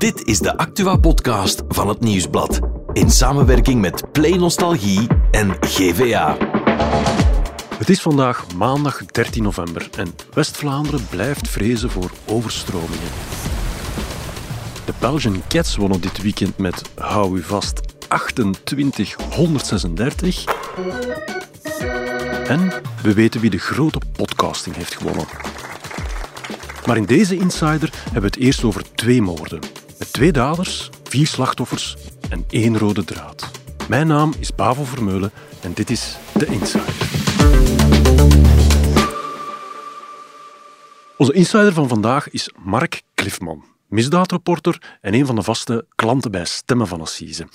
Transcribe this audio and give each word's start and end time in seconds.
Dit 0.00 0.26
is 0.26 0.38
de 0.38 0.56
Actua-podcast 0.56 1.62
van 1.68 1.88
het 1.88 2.00
Nieuwsblad. 2.00 2.60
In 2.92 3.10
samenwerking 3.10 3.80
met 3.80 4.12
Play 4.12 4.36
Nostalgie 4.36 5.06
en 5.30 5.56
GVA. 5.60 6.36
Het 7.78 7.88
is 7.88 8.00
vandaag 8.00 8.54
maandag 8.54 9.06
13 9.06 9.42
november 9.42 9.88
en 9.96 10.14
West-Vlaanderen 10.32 11.06
blijft 11.10 11.48
vrezen 11.48 11.90
voor 11.90 12.10
overstromingen. 12.26 13.08
De 14.84 14.92
Belgian 14.98 15.42
Cats 15.48 15.76
wonnen 15.76 16.00
dit 16.00 16.22
weekend 16.22 16.58
met, 16.58 16.82
hou 16.98 17.38
u 17.38 17.42
vast, 17.42 17.80
2836. 18.64 20.44
En 22.46 22.72
we 23.02 23.14
weten 23.14 23.40
wie 23.40 23.50
de 23.50 23.58
grote 23.58 24.00
podcasting 24.12 24.76
heeft 24.76 24.94
gewonnen. 24.94 25.26
Maar 26.86 26.96
in 26.96 27.04
deze 27.04 27.36
Insider 27.36 27.92
hebben 28.04 28.20
we 28.20 28.26
het 28.26 28.36
eerst 28.36 28.64
over 28.64 28.94
twee 28.94 29.22
moorden. 29.22 29.79
Met 30.00 30.12
twee 30.12 30.32
daders, 30.32 30.90
vier 31.04 31.26
slachtoffers 31.26 31.96
en 32.28 32.44
één 32.50 32.78
rode 32.78 33.04
draad. 33.04 33.50
Mijn 33.88 34.06
naam 34.06 34.32
is 34.38 34.54
Bavo 34.54 34.84
Vermeulen 34.84 35.30
en 35.62 35.72
dit 35.72 35.90
is 35.90 36.16
de 36.34 36.46
Insider. 36.46 36.94
Onze 41.16 41.32
insider 41.32 41.72
van 41.72 41.88
vandaag 41.88 42.30
is 42.30 42.50
Mark 42.64 43.02
Cliffman, 43.14 43.64
misdaadreporter 43.88 44.98
en 45.00 45.14
een 45.14 45.26
van 45.26 45.34
de 45.34 45.42
vaste 45.42 45.86
klanten 45.94 46.30
bij 46.30 46.44
Stemmen 46.44 46.86
van 46.86 47.00
Assise. 47.00 47.48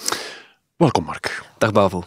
Welkom, 0.76 1.04
Mark. 1.04 1.44
Dag 1.58 1.72
Bavo. 1.72 2.04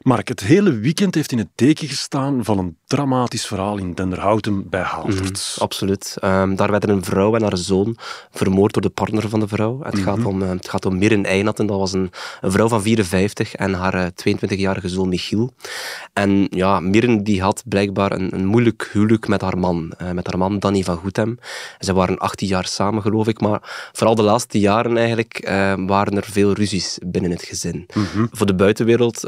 Mark, 0.00 0.28
het 0.28 0.40
hele 0.40 0.72
weekend 0.78 1.14
heeft 1.14 1.32
in 1.32 1.38
het 1.38 1.50
teken 1.54 1.88
gestaan 1.88 2.44
van 2.44 2.58
een 2.58 2.76
dramatisch 2.86 3.46
verhaal 3.46 3.76
in 3.76 3.94
Denderhouten 3.94 4.68
bij 4.68 4.80
Halvert. 4.80 5.54
Mhm, 5.54 5.62
absoluut. 5.62 6.16
Um, 6.24 6.56
daar 6.56 6.70
werden 6.70 6.90
een 6.90 7.04
vrouw 7.04 7.34
en 7.34 7.42
haar 7.42 7.56
zoon 7.56 7.96
vermoord 8.30 8.72
door 8.72 8.82
de 8.82 8.88
partner 8.88 9.28
van 9.28 9.40
de 9.40 9.48
vrouw. 9.48 9.80
Het, 9.82 9.98
gaat, 9.98 10.24
om, 10.24 10.42
uh, 10.42 10.48
het 10.48 10.68
gaat 10.68 10.86
om 10.86 10.98
Mirren 10.98 11.24
Einatten. 11.24 11.66
Dat 11.66 11.78
was 11.78 11.92
een, 11.92 12.10
een, 12.40 12.50
vrouw 12.50 12.68
van 12.68 12.82
54 12.82 13.54
en 13.54 13.72
haar 13.72 14.10
22-jarige 14.10 14.88
zoon 14.88 15.08
Michiel. 15.08 15.52
En 16.12 16.46
ja, 16.50 16.80
Mirren 16.80 17.24
die 17.24 17.42
had 17.42 17.62
blijkbaar 17.66 18.12
een, 18.12 18.34
een 18.34 18.46
moeilijk 18.46 18.90
huwelijk 18.92 19.28
met 19.28 19.40
haar 19.40 19.58
man. 19.58 19.92
Uh, 20.02 20.10
met 20.10 20.26
haar 20.26 20.38
man 20.38 20.58
Danny 20.58 20.82
van 20.82 20.96
Goethem. 20.96 21.38
Ze 21.78 21.92
waren 21.92 22.18
18 22.18 22.48
jaar 22.48 22.66
samen, 22.66 23.02
geloof 23.02 23.26
ik. 23.26 23.40
Maar 23.40 23.90
vooral 23.92 24.14
de 24.14 24.22
laatste 24.22 24.58
jaren 24.58 24.96
eigenlijk 24.96 25.44
uh, 25.48 25.74
waren 25.86 26.16
er 26.16 26.24
veel 26.24 26.52
ruzies 26.52 26.98
binnen 27.06 27.30
het 27.30 27.42
gezin. 27.42 27.86
Mhm. 27.94 28.26
Voor 28.30 28.46
de 28.46 28.54
buitenwereld 28.54 29.24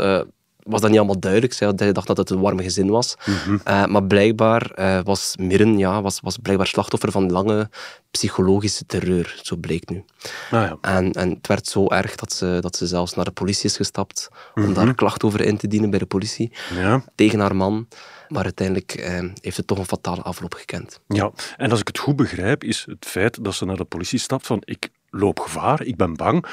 was 0.62 0.80
dat 0.80 0.90
niet 0.90 0.98
allemaal 0.98 1.20
duidelijk. 1.20 1.52
Zij 1.52 1.72
dacht 1.92 2.06
dat 2.06 2.16
het 2.16 2.30
een 2.30 2.40
warme 2.40 2.62
gezin 2.62 2.90
was. 2.90 3.14
Mhm. 3.26 3.52
Uh, 3.68 3.86
maar 3.86 4.04
blijkbaar 4.04 4.70
uh, 4.78 5.00
was 5.04 5.34
Mirren 5.40 5.78
ja, 5.78 6.02
was, 6.02 6.20
was 6.20 6.36
blijkbaar 6.36 6.66
slachtoffer 6.66 7.10
van 7.12 7.30
lange 7.32 7.68
psychologische 8.10 8.86
terreur. 8.86 9.40
Zo 9.42 9.56
bleek 9.56 9.88
nu. 9.90 10.04
Ah, 10.50 10.50
ja. 10.50 10.78
en, 10.80 11.12
en 11.12 11.30
het 11.30 11.46
werd 11.46 11.66
zo 11.66 11.86
erg 11.88 12.14
dat 12.14 12.32
ze, 12.32 12.58
dat 12.60 12.76
ze 12.76 12.86
zelfs 12.86 13.14
naar 13.14 13.24
de 13.24 13.30
politie 13.30 13.64
is 13.64 13.76
gestapt 13.76 14.28
om 14.54 14.62
Mhm. 14.62 14.72
daar 14.72 14.94
klacht 14.94 15.24
over 15.24 15.40
in 15.40 15.56
te 15.56 15.68
dienen 15.68 15.90
bij 15.90 15.98
de 15.98 16.06
politie. 16.06 16.52
Ja, 16.74 17.04
Tegen 17.14 17.40
haar 17.40 17.56
man. 17.56 17.88
Maar 18.28 18.44
uiteindelijk 18.44 18.92
eh, 18.94 19.24
heeft 19.40 19.56
het 19.56 19.66
toch 19.66 19.78
een 19.78 19.86
fatale 19.86 20.22
afloop 20.22 20.54
gekend. 20.54 21.00
ja. 21.06 21.30
En 21.56 21.70
als 21.70 21.80
ik 21.80 21.86
het 21.86 21.98
goed 21.98 22.16
begrijp, 22.16 22.64
is 22.64 22.84
het 22.88 23.04
feit 23.06 23.44
dat 23.44 23.54
ze 23.54 23.64
naar 23.64 23.76
de 23.76 23.84
politie 23.84 24.18
stapt 24.18 24.46
van 24.46 24.62
ik 24.64 24.88
loop 25.10 25.40
gevaar, 25.40 25.82
ik 25.82 25.96
ben 25.96 26.16
bang, 26.16 26.46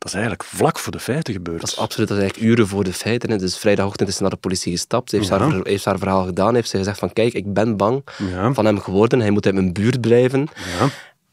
dat 0.00 0.08
is 0.08 0.12
eigenlijk 0.14 0.44
vlak 0.44 0.78
voor 0.78 0.92
de 0.92 0.98
feiten 1.00 1.32
gebeurd. 1.34 1.60
Dat 1.60 1.68
is 1.70 1.76
absoluut, 1.76 2.08
dat 2.08 2.16
is 2.16 2.22
eigenlijk 2.22 2.52
uren 2.52 2.68
voor 2.68 2.84
de 2.84 2.92
feiten. 2.92 3.38
Dus 3.38 3.58
vrijdagochtend 3.58 4.08
is 4.08 4.14
ze 4.16 4.22
naar 4.22 4.30
de 4.30 4.36
politie 4.36 4.72
gestapt. 4.72 5.10
Ze 5.10 5.16
heeft, 5.16 5.28
Ja. 5.28 5.38
haar, 5.38 5.60
heeft 5.62 5.84
haar 5.84 5.98
verhaal 5.98 6.24
gedaan. 6.24 6.54
Heeft 6.54 6.68
ze 6.68 6.76
gezegd 6.76 6.98
van 6.98 7.12
kijk, 7.12 7.32
ik 7.32 7.52
ben 7.52 7.76
bang 7.76 8.04
Ja, 8.32 8.52
van 8.54 8.64
hem 8.64 8.78
geworden. 8.80 9.20
Hij 9.20 9.30
moet 9.30 9.46
uit 9.46 9.54
mijn 9.54 9.72
buurt 9.72 10.00
blijven. 10.00 10.48
ja. 10.78 10.88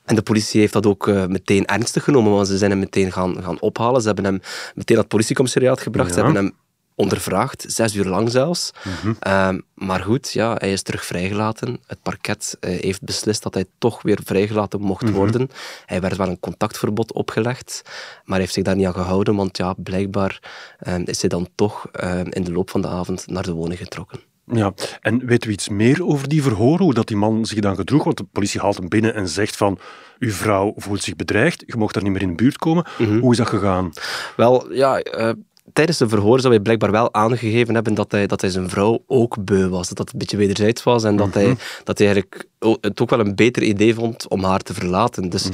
En 0.06 0.16
de 0.16 0.22
politie 0.22 0.60
heeft 0.60 0.74
dat 0.74 0.86
ook 0.86 1.08
eh, 1.08 1.26
meteen 1.26 1.66
ernstig 1.66 2.04
genomen, 2.04 2.32
want 2.32 2.48
ze 2.48 2.58
zijn 2.58 2.72
hem 2.72 2.80
meteen 2.80 3.12
gaan, 3.12 3.44
gaan 3.44 3.60
ophalen. 3.60 4.02
Ze 4.02 4.08
hebben 4.08 4.26
hem 4.26 4.34
meteen 4.76 4.96
naar 4.96 4.98
het 4.98 5.08
politiecommissariaat 5.08 5.82
gebracht. 5.82 6.10
Ze 6.14 6.16
hebben 6.16 6.36
hem 6.36 6.54
ondervraagd, 6.98 7.66
zes 7.68 7.96
uur 7.96 8.06
lang 8.06 8.32
zelfs. 8.32 8.72
Mhm. 8.84 9.14
Ehm, 9.20 9.60
maar 9.74 10.00
goed, 10.00 10.32
ja, 10.32 10.56
hij 10.58 10.72
is 10.72 10.82
terug 10.82 11.06
vrijgelaten. 11.06 11.80
Het 11.88 12.02
parket 12.02 12.58
eh, 12.60 12.80
heeft 12.80 13.02
beslist 13.02 13.44
dat 13.44 13.54
hij 13.54 13.66
toch 13.78 14.02
weer 14.02 14.20
vrijgelaten 14.24 14.82
mocht 14.82 15.04
Mhm. 15.04 15.14
worden. 15.14 15.50
Hij 15.86 16.02
werd 16.02 16.18
wel 16.18 16.28
een 16.28 16.40
contactverbod 16.40 17.14
opgelegd, 17.14 17.82
maar 18.24 18.40
heeft 18.40 18.54
zich 18.54 18.64
daar 18.64 18.76
niet 18.76 18.86
aan 18.86 18.94
gehouden, 18.94 19.36
want 19.36 19.58
ja, 19.58 19.74
blijkbaar 19.78 20.40
ehm, 20.80 21.02
is 21.06 21.20
hij 21.22 21.30
dan 21.30 21.48
toch 21.56 21.88
ehm, 21.92 22.28
in 22.30 22.44
de 22.44 22.52
loop 22.52 22.70
van 22.70 22.82
de 22.82 22.88
avond 22.88 23.28
naar 23.28 23.44
de 23.44 23.52
woning 23.52 23.80
getrokken. 23.80 24.20
Ja, 24.52 24.74
en 25.02 25.26
weten 25.26 25.48
we 25.48 25.54
iets 25.54 25.70
meer 25.70 26.06
over 26.06 26.28
die 26.28 26.42
verhoren, 26.44 26.84
hoe 26.84 26.94
dat 26.94 27.08
die 27.08 27.18
man 27.18 27.46
zich 27.46 27.60
dan 27.60 27.76
gedroeg? 27.76 28.04
Want 28.04 28.18
de 28.18 28.24
politie 28.32 28.60
haalt 28.62 28.78
hem 28.78 28.90
binnen 28.90 29.14
en 29.14 29.28
zegt 29.28 29.56
van, 29.56 29.80
uw 30.20 30.32
vrouw 30.32 30.74
voelt 30.76 31.04
zich 31.04 31.16
bedreigd, 31.16 31.64
je 31.66 31.78
mocht 31.78 31.94
daar 31.94 32.04
niet 32.04 32.12
meer 32.12 32.22
in 32.22 32.28
de 32.30 32.36
buurt 32.36 32.58
komen. 32.58 32.86
Mhm. 32.98 33.20
Hoe 33.20 33.32
is 33.32 33.38
dat 33.38 33.48
gegaan? 33.48 33.92
Wel, 34.36 34.74
ja, 34.74 35.00
eh, 35.00 35.32
tijdens 35.74 35.98
de 35.98 36.10
verhoor 36.10 36.40
zou 36.40 36.54
hij 36.54 36.62
blijkbaar 36.62 36.92
wel 36.92 37.14
aangegeven 37.14 37.74
hebben 37.74 37.94
dat 37.94 38.12
hij, 38.12 38.28
dat 38.28 38.42
hij 38.42 38.50
zijn 38.50 38.70
vrouw 38.70 39.04
ook 39.08 39.46
beu 39.46 39.68
was. 39.68 39.88
Dat 39.88 39.98
dat 39.98 40.12
een 40.12 40.20
beetje 40.20 40.38
wederzijds 40.38 40.84
was 40.84 41.04
en 41.04 41.16
dat, 41.16 41.34
hij, 41.34 41.56
dat 41.84 41.98
hij 41.98 42.08
eigenlijk 42.08 42.48
het 42.82 43.02
ook 43.02 43.10
wel 43.10 43.20
een 43.20 43.36
beter 43.36 43.64
idee 43.64 43.94
vond 43.94 44.28
om 44.28 44.44
haar 44.44 44.62
te 44.62 44.74
verlaten. 44.74 45.30
Dus 45.30 45.50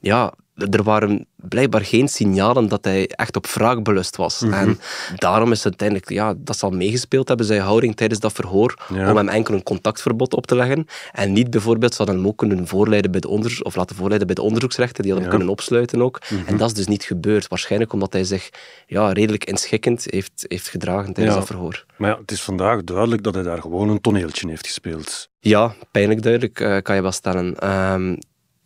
ja, 0.00 0.32
er 0.70 0.82
waren 0.82 1.26
blijkbaar 1.36 1.84
geen 1.84 2.08
signalen 2.08 2.68
dat 2.68 2.84
hij 2.84 3.06
echt 3.08 3.36
op 3.36 3.46
wraakbelust 3.46 4.16
was. 4.16 4.42
En 4.42 4.78
daarom 5.16 5.50
is 5.50 5.56
het 5.56 5.66
uiteindelijk, 5.66 6.10
ja, 6.10 6.34
dat 6.36 6.58
zal 6.58 6.70
meegespeeld 6.70 7.28
hebben, 7.28 7.46
zijn 7.46 7.60
houding 7.60 7.96
tijdens 7.96 8.20
dat 8.20 8.32
verhoor, 8.32 8.74
Ja. 8.94 9.10
om 9.10 9.16
hem 9.16 9.28
enkel 9.28 9.54
een 9.54 9.62
contactverbod 9.62 10.34
op 10.34 10.46
te 10.46 10.54
leggen. 10.56 10.86
En 11.12 11.32
niet 11.32 11.50
bijvoorbeeld, 11.50 11.94
ze 11.94 12.02
hem 12.02 12.26
ook 12.26 12.36
kunnen 12.38 12.66
voorleiden 12.66 13.10
bij 13.10 13.20
de 13.20 13.28
onderzoek, 13.28 13.66
of 13.66 13.74
laten 13.76 13.96
voorleiden 13.96 14.26
bij 14.26 14.36
de 14.36 14.42
onderzoeksrechter, 14.42 15.02
die 15.02 15.12
hadden 15.12 15.28
hem 15.30 15.38
kunnen 15.38 15.54
opsluiten 15.56 16.02
ook. 16.02 16.20
En 16.46 16.56
dat 16.56 16.68
is 16.68 16.74
dus 16.74 16.86
niet 16.86 17.04
gebeurd. 17.04 17.48
Waarschijnlijk 17.48 17.92
omdat 17.92 18.12
hij 18.12 18.24
zich 18.24 18.48
ja, 18.86 19.12
redelijk 19.12 19.44
inschikkend 19.44 20.04
heeft, 20.10 20.44
heeft 20.48 20.68
gedragen 20.68 21.12
tijdens 21.12 21.34
Ja. 21.34 21.40
dat 21.40 21.50
verhoor. 21.50 21.84
Maar 21.96 22.10
ja, 22.10 22.18
het 22.18 22.30
is 22.30 22.42
vandaag 22.42 22.84
duidelijk 22.84 23.22
dat 23.22 23.34
hij 23.34 23.42
daar 23.42 23.60
gewoon 23.60 23.88
een 23.88 24.00
toneeltje 24.00 24.48
heeft 24.48 24.66
gespeeld. 24.66 25.28
Ja, 25.38 25.74
pijnlijk 25.90 26.22
duidelijk, 26.22 26.60
eh, 26.60 26.76
kan 26.82 26.94
je 26.96 27.02
wel 27.02 27.12
stellen. 27.12 27.58
Ehm, 27.58 28.16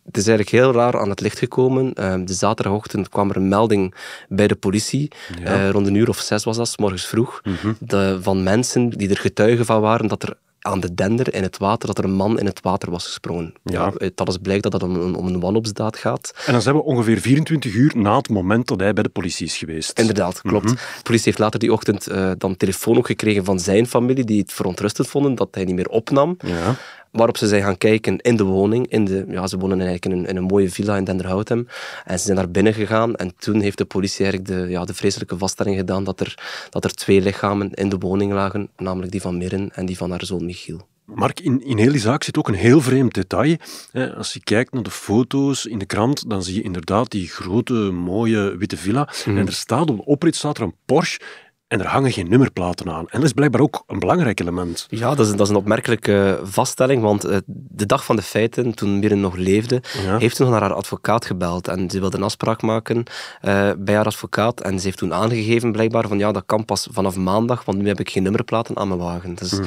het 0.06 0.16
is 0.16 0.26
eigenlijk 0.26 0.56
heel 0.62 0.72
raar 0.72 1.00
aan 1.00 1.08
het 1.10 1.20
licht 1.20 1.38
gekomen. 1.38 1.92
Ehm, 1.94 2.24
de 2.24 2.34
zaterdagochtend 2.34 3.08
kwam 3.08 3.30
er 3.30 3.36
een 3.36 3.48
melding 3.48 3.94
bij 4.28 4.46
de 4.48 4.54
politie. 4.56 5.10
Ja. 5.40 5.44
Eh, 5.44 5.70
rond 5.70 5.86
een 5.86 5.94
uur 5.94 6.08
of 6.08 6.18
zes 6.18 6.44
was 6.44 6.56
dat, 6.56 6.68
's 6.68 6.76
morgens 6.76 7.06
vroeg. 7.06 7.40
de, 7.78 8.18
van 8.22 8.42
mensen 8.42 8.90
die 8.90 9.08
er 9.10 9.16
getuigen 9.18 9.64
van 9.66 9.80
waren 9.80 10.08
dat 10.08 10.22
er 10.22 10.34
aan 10.60 10.80
de 10.80 10.94
dender 10.94 11.34
in 11.34 11.42
het 11.42 11.58
water, 11.58 11.86
dat 11.86 11.98
er 11.98 12.04
een 12.04 12.14
man 12.14 12.38
in 12.38 12.46
het 12.46 12.60
water 12.60 12.90
was 12.90 13.04
gesprongen. 13.06 13.54
Ja. 13.64 13.92
uit 13.98 14.20
alles 14.20 14.36
blijkt 14.42 14.62
dat 14.62 14.72
het 14.72 14.82
om, 14.82 14.94
een- 14.96 15.14
om 15.14 15.26
een 15.26 15.40
wanopsdaad 15.40 15.96
gaat. 15.96 16.32
En 16.46 16.52
dan 16.52 16.62
zijn 16.62 16.74
we 16.74 16.82
ongeveer 16.82 17.20
24 17.20 17.74
uur 17.74 17.92
na 17.96 18.16
het 18.16 18.28
moment 18.28 18.66
dat 18.68 18.80
hij 18.80 18.92
bij 18.92 19.02
de 19.02 19.08
politie 19.08 19.46
is 19.46 19.56
geweest. 19.56 19.98
Inderdaad, 19.98 20.40
klopt. 20.40 20.68
De 20.68 20.76
politie 21.02 21.24
heeft 21.26 21.38
later 21.38 21.58
die 21.60 21.72
ochtend 21.72 22.06
eh, 22.06 22.30
dan 22.38 22.56
telefoon 22.56 22.96
ook 22.96 23.06
gekregen 23.06 23.44
van 23.44 23.60
zijn 23.60 23.86
familie, 23.86 24.24
die 24.24 24.40
het 24.40 24.52
verontrustend 24.52 25.08
vonden 25.08 25.34
dat 25.34 25.48
hij 25.50 25.64
niet 25.64 25.74
meer 25.74 25.88
opnam. 25.88 26.36
Ja. 26.44 26.74
Waarop 27.16 27.36
ze 27.36 27.46
zijn 27.46 27.62
gaan 27.62 27.78
kijken 27.78 28.18
in 28.18 28.36
de 28.36 28.44
woning. 28.44 28.88
In 28.88 29.04
de, 29.04 29.24
ja, 29.28 29.46
ze 29.46 29.58
wonen 29.58 29.80
eigenlijk 29.80 30.04
in 30.04 30.12
een, 30.12 30.26
in 30.26 30.36
een 30.36 30.42
mooie 30.42 30.70
villa 30.70 30.96
in 30.96 31.04
Denderhoutem. 31.04 31.68
En 32.04 32.18
ze 32.18 32.24
zijn 32.24 32.36
naar 32.36 32.50
binnen 32.50 32.74
gegaan. 32.74 33.14
En 33.14 33.32
toen 33.38 33.60
heeft 33.60 33.78
de 33.78 33.84
politie 33.84 34.24
eigenlijk 34.24 34.60
de, 34.60 34.70
ja, 34.70 34.84
de 34.84 34.94
vreselijke 34.94 35.38
vaststelling 35.38 35.76
gedaan 35.76 36.04
dat 36.04 36.20
er, 36.20 36.38
dat 36.70 36.84
er 36.84 36.94
twee 36.94 37.20
lichamen 37.20 37.70
in 37.70 37.88
de 37.88 37.98
woning 37.98 38.32
lagen. 38.32 38.68
Namelijk 38.76 39.12
die 39.12 39.20
van 39.20 39.38
Mirren 39.38 39.70
en 39.74 39.86
die 39.86 39.96
van 39.96 40.10
haar 40.10 40.24
zoon 40.24 40.44
Michiel. 40.44 40.86
Mark, 41.04 41.40
in, 41.40 41.64
in 41.64 41.78
heel 41.78 41.92
die 41.92 42.00
zaak 42.00 42.22
zit 42.22 42.38
ook 42.38 42.48
een 42.48 42.54
heel 42.54 42.80
vreemd 42.80 43.14
detail. 43.14 43.56
Als 44.16 44.32
je 44.32 44.40
kijkt 44.40 44.72
naar 44.72 44.82
de 44.82 44.90
foto's 44.90 45.66
in 45.66 45.78
de 45.78 45.86
krant, 45.86 46.30
dan 46.30 46.42
zie 46.42 46.54
je 46.54 46.62
inderdaad 46.62 47.10
die 47.10 47.28
grote, 47.28 47.72
mooie 47.92 48.56
witte 48.56 48.76
villa. 48.76 49.08
En 49.24 49.46
er 49.46 49.52
staat 49.52 49.90
op 49.90 49.96
de 49.96 50.04
oprit 50.04 50.36
staat 50.36 50.56
er 50.56 50.62
een 50.62 50.74
Porsche 50.84 51.20
en 51.68 51.80
er 51.80 51.86
hangen 51.86 52.12
geen 52.12 52.28
nummerplaten 52.28 52.90
aan. 52.90 53.00
En 53.08 53.18
dat 53.18 53.22
is 53.22 53.32
blijkbaar 53.32 53.60
ook 53.60 53.82
een 53.86 53.98
belangrijk 53.98 54.40
element. 54.40 54.86
Ja, 54.90 55.14
dat 55.14 55.26
is, 55.26 55.30
dat 55.32 55.40
is 55.40 55.48
een 55.48 55.56
opmerkelijke 55.56 56.40
vaststelling, 56.42 57.02
want 57.02 57.24
eh, 57.24 57.36
de 57.46 57.86
dag 57.86 58.04
van 58.04 58.16
de 58.16 58.22
feiten, 58.22 58.74
toen 58.74 58.98
Mirren 58.98 59.20
nog 59.20 59.34
leefde, 59.36 59.82
Ja. 60.04 60.18
heeft 60.18 60.36
ze 60.36 60.42
nog 60.42 60.50
naar 60.50 60.60
haar 60.60 60.72
advocaat 60.72 61.24
gebeld 61.24 61.68
en 61.68 61.90
ze 61.90 62.00
wilde 62.00 62.16
een 62.16 62.22
afspraak 62.22 62.62
maken 62.62 63.02
eh, 63.40 63.70
bij 63.78 63.94
haar 63.94 64.04
advocaat 64.06 64.60
en 64.60 64.78
ze 64.78 64.84
heeft 64.84 64.98
toen 64.98 65.14
aangegeven 65.14 65.72
blijkbaar 65.72 66.08
van 66.08 66.18
ja, 66.18 66.32
dat 66.32 66.42
kan 66.46 66.64
pas 66.64 66.88
vanaf 66.90 67.16
maandag, 67.16 67.64
want 67.64 67.78
nu 67.78 67.86
heb 67.88 68.00
ik 68.00 68.10
geen 68.10 68.22
nummerplaten 68.22 68.76
aan 68.76 68.88
mijn 68.88 69.00
wagen. 69.00 69.34
Dus 69.34 69.50
dat 69.50 69.60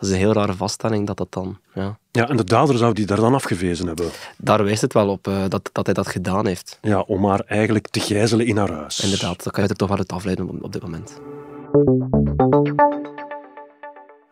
is 0.00 0.10
een 0.10 0.16
heel 0.16 0.32
rare 0.32 0.54
vaststelling 0.54 1.06
dat 1.06 1.16
dat 1.16 1.32
dan, 1.32 1.58
ja. 1.74 1.98
Ja, 2.16 2.28
en 2.28 2.36
de 2.36 2.44
dader 2.44 2.76
zou 2.78 2.92
die 2.92 3.06
daar 3.06 3.20
dan 3.20 3.34
afgewezen 3.34 3.86
hebben. 3.86 4.10
Daar 4.36 4.64
wijst 4.64 4.82
het 4.82 4.92
wel 4.92 5.08
op 5.08 5.28
eh, 5.28 5.44
dat, 5.48 5.70
dat 5.72 5.84
hij 5.84 5.94
dat 5.94 6.06
gedaan 6.06 6.46
heeft. 6.46 6.78
Ja, 6.82 7.00
om 7.00 7.26
haar 7.26 7.40
eigenlijk 7.46 7.88
te 7.88 8.00
gijzelen 8.00 8.46
in 8.46 8.56
haar 8.56 8.70
huis. 8.70 9.00
Inderdaad, 9.00 9.44
dat 9.44 9.52
kan 9.52 9.62
je 9.62 9.68
er 9.68 9.76
toch 9.76 9.88
wel 9.88 9.98
uit 9.98 10.12
afleiden 10.12 10.48
op, 10.48 10.62
op 10.62 10.72
dit 10.72 10.82
moment. 10.82 11.20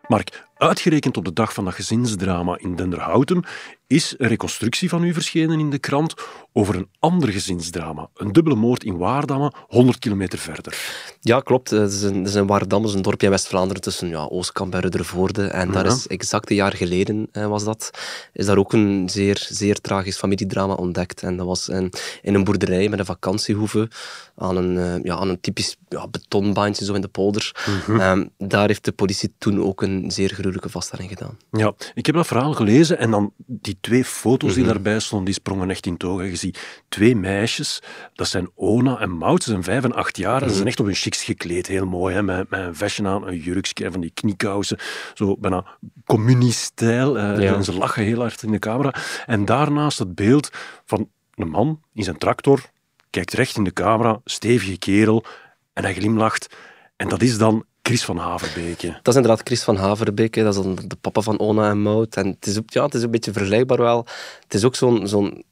Mark, 0.07 0.45
uitgerekend 0.67 1.17
op 1.17 1.25
de 1.25 1.33
dag 1.33 1.53
van 1.53 1.65
dat 1.65 1.73
gezinsdrama 1.73 2.57
in 2.57 2.75
Denderhouten 2.75 3.45
is 3.87 4.15
een 4.17 4.27
reconstructie 4.27 4.89
van 4.89 5.03
u 5.03 5.13
verschenen 5.13 5.59
in 5.59 5.69
de 5.69 5.79
krant 5.79 6.13
over 6.53 6.75
een 6.75 6.89
ander 6.99 7.29
gezinsdrama. 7.29 8.09
Een 8.15 8.31
dubbele 8.31 8.55
moord 8.55 8.83
in 8.83 8.97
Waardamme, 8.97 9.51
100 9.67 9.99
kilometer 9.99 10.39
verder. 10.39 10.77
Ja, 11.19 11.39
klopt. 11.39 11.69
Het 11.69 11.91
is 11.91 12.01
een, 12.01 12.15
het 12.15 12.27
is 12.27 12.33
een 12.33 12.47
Waardamme, 12.47 12.93
een 12.93 13.01
dorpje 13.01 13.25
in 13.25 13.31
West-Vlaanderen 13.31 13.81
tussen 13.81 14.07
ja, 14.07 14.23
Oostkamp 14.23 14.73
en 14.73 14.79
Ruddervoorde. 14.79 15.47
En 15.47 15.71
daar 15.71 15.85
is 15.85 16.07
exact 16.07 16.49
een 16.49 16.55
jaar 16.55 16.73
geleden 16.75 17.27
eh, 17.31 17.47
was 17.47 17.63
dat, 17.63 17.89
is 18.33 18.45
daar 18.45 18.57
ook 18.57 18.73
een 18.73 19.09
zeer, 19.09 19.45
zeer 19.49 19.81
tragisch 19.81 20.17
familiedrama 20.17 20.73
ontdekt. 20.73 21.23
En 21.23 21.37
dat 21.37 21.45
was 21.45 21.69
in, 21.69 21.91
in 22.21 22.33
een 22.33 22.43
boerderij 22.43 22.89
met 22.89 22.99
een 22.99 23.05
vakantiehoeve 23.05 23.89
aan 24.35 24.57
een, 24.57 24.75
uh, 24.75 25.03
ja, 25.03 25.15
aan 25.15 25.29
een 25.29 25.39
typisch 25.39 25.77
ja, 25.89 26.07
betonbaantje 26.07 26.85
zo 26.85 26.93
in 26.93 27.01
de 27.01 27.07
polder. 27.07 27.51
Mhm. 27.87 27.99
Ehm, 27.99 28.25
daar 28.37 28.67
heeft 28.67 28.85
de 28.85 28.91
politie 28.91 29.33
toen 29.37 29.63
ook 29.63 29.81
een 29.81 30.11
zeer 30.11 30.33
vaststelling 30.61 31.09
gedaan. 31.09 31.37
Ja, 31.51 31.73
ik 31.93 32.05
heb 32.05 32.15
dat 32.15 32.27
verhaal 32.27 32.53
gelezen 32.53 32.97
en 32.97 33.11
dan 33.11 33.33
die 33.45 33.77
twee 33.81 34.05
foto's 34.05 34.53
die 34.53 34.63
Mhm. 34.63 34.73
daarbij 34.73 34.99
stonden, 34.99 35.25
die 35.25 35.33
sprongen 35.33 35.69
echt 35.69 35.85
in 35.85 35.97
togen. 35.97 36.25
Je 36.25 36.35
ziet 36.35 36.83
twee 36.89 37.15
meisjes, 37.15 37.81
dat 38.13 38.27
zijn 38.27 38.49
Ona 38.55 38.99
en 38.99 39.11
Maud, 39.11 39.43
ze 39.43 39.49
zijn 39.49 39.63
vijf 39.63 39.83
en 39.83 39.93
acht 39.93 40.17
jaar 40.17 40.35
en 40.35 40.41
Mhm. 40.41 40.49
ze 40.49 40.55
zijn 40.55 40.67
echt 40.67 40.79
op 40.79 40.85
hun 40.85 40.95
chics 40.95 41.23
gekleed, 41.23 41.67
heel 41.67 41.85
mooi, 41.85 42.15
hè, 42.15 42.23
met, 42.23 42.49
met 42.49 42.59
een 42.59 42.75
vestje 42.75 43.07
aan, 43.07 43.27
een 43.27 43.37
jurkje 43.37 43.85
en 43.85 43.91
van 43.91 44.01
die 44.01 44.11
kniekousen, 44.13 44.77
zo 45.13 45.37
bijna 45.37 45.65
communistijl. 46.05 47.17
eh, 47.17 47.41
Ja. 47.41 47.55
En 47.55 47.63
ze 47.63 47.73
lachen 47.73 48.03
heel 48.03 48.19
hard 48.19 48.43
in 48.43 48.51
de 48.51 48.59
camera. 48.59 48.93
En 49.25 49.45
daarnaast 49.45 49.99
het 49.99 50.15
beeld 50.15 50.49
van 50.85 51.09
een 51.35 51.49
man 51.49 51.81
in 51.93 52.03
zijn 52.03 52.17
tractor, 52.17 52.61
kijkt 53.09 53.33
recht 53.33 53.55
in 53.57 53.63
de 53.63 53.73
camera, 53.73 54.21
stevige 54.25 54.77
kerel, 54.77 55.25
en 55.73 55.83
hij 55.83 55.93
glimlacht. 55.93 56.55
En 56.95 57.09
dat 57.09 57.21
is 57.21 57.37
dan 57.37 57.65
Chris 57.87 58.03
van 58.03 58.17
Haverbeke. 58.17 58.87
Dat 58.87 59.07
is 59.07 59.15
inderdaad 59.15 59.47
Chris 59.47 59.63
van 59.63 59.75
Haverbeek, 59.75 60.35
hè. 60.35 60.43
dat 60.43 60.55
is 60.55 60.63
dan 60.63 60.75
de 60.87 60.95
papa 61.01 61.21
van 61.21 61.39
Ona 61.39 61.69
en 61.69 61.81
Maud. 61.81 62.15
En 62.15 62.27
het 62.27 62.45
is 62.45 62.59
ja, 62.65 62.83
het 62.83 62.93
is 62.93 63.03
een 63.03 63.11
beetje 63.11 63.33
vergelijkbaar 63.33 63.77
wel. 63.77 64.05
Het 64.43 64.53
is 64.53 64.63
ook 64.63 64.75
zo'n 64.75 65.07
zo'n 65.07 65.43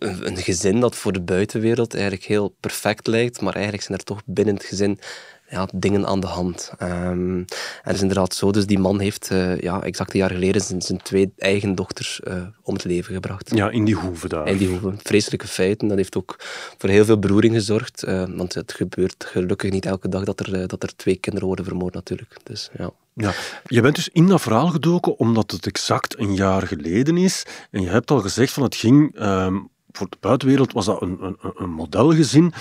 een 0.00 0.36
gezin 0.36 0.80
dat 0.80 0.96
voor 0.96 1.12
de 1.12 1.20
buitenwereld 1.20 1.94
eigenlijk 1.94 2.24
heel 2.24 2.54
perfect 2.60 3.06
lijkt, 3.06 3.40
maar 3.40 3.54
eigenlijk 3.54 3.84
zijn 3.84 3.98
er 3.98 4.04
toch 4.04 4.22
binnen 4.24 4.54
het 4.54 4.64
gezin 4.64 4.98
ja, 5.50 5.68
dingen 5.74 6.06
aan 6.06 6.20
de 6.20 6.26
hand. 6.26 6.70
Ehm, 6.78 7.36
en 7.36 7.46
het 7.82 7.94
is 7.94 8.00
inderdaad 8.00 8.34
zo, 8.34 8.50
dus 8.50 8.66
die 8.66 8.78
man 8.78 9.00
heeft 9.00 9.30
eh, 9.30 9.58
ja, 9.60 9.82
exact 9.82 10.12
een 10.12 10.18
jaar 10.20 10.30
geleden 10.30 10.60
zijn, 10.62 10.82
zijn 10.82 11.02
twee 11.02 11.32
eigen 11.38 11.74
dochters 11.74 12.20
eh, 12.20 12.42
om 12.62 12.74
het 12.74 12.84
leven 12.84 13.14
gebracht. 13.14 13.50
Ja, 13.54 13.70
in 13.70 13.84
die 13.84 13.94
hoeve 13.94 14.28
daar. 14.28 14.44
En 14.46 14.56
die 14.56 14.68
hoeven 14.68 14.98
vreselijke 15.02 15.46
feiten. 15.46 15.88
Dat 15.88 15.96
heeft 15.96 16.16
ook 16.16 16.36
voor 16.78 16.88
heel 16.88 17.04
veel 17.04 17.18
beroering 17.18 17.54
gezorgd. 17.54 18.02
eh, 18.02 18.24
want 18.28 18.54
het 18.54 18.72
gebeurt 18.72 19.24
gelukkig 19.28 19.70
niet 19.70 19.86
elke 19.86 20.08
dag 20.08 20.24
dat 20.24 20.40
er, 20.40 20.68
dat 20.68 20.82
er 20.82 20.96
twee 20.96 21.16
kinderen 21.16 21.46
worden 21.46 21.64
vermoord, 21.64 21.94
natuurlijk. 21.94 22.36
Dus, 22.42 22.70
ja. 22.78 22.90
Ja. 23.14 23.32
Je 23.66 23.80
bent 23.80 23.94
dus 23.94 24.08
in 24.08 24.26
dat 24.26 24.40
verhaal 24.40 24.68
gedoken 24.68 25.18
omdat 25.18 25.50
het 25.50 25.66
exact 25.66 26.18
een 26.18 26.34
jaar 26.34 26.66
geleden 26.66 27.16
is. 27.16 27.42
En 27.70 27.82
je 27.82 27.88
hebt 27.88 28.10
al 28.10 28.20
gezegd 28.20 28.52
van 28.52 28.62
het 28.62 28.74
ging. 28.76 29.16
ehm, 29.18 29.56
voor 29.98 30.06
de 30.10 30.16
buitenwereld 30.20 30.72
was 30.72 30.84
dat 30.84 31.02
een, 31.02 31.18
een, 31.20 31.36
een 31.56 31.70
modelgezin. 31.70 32.52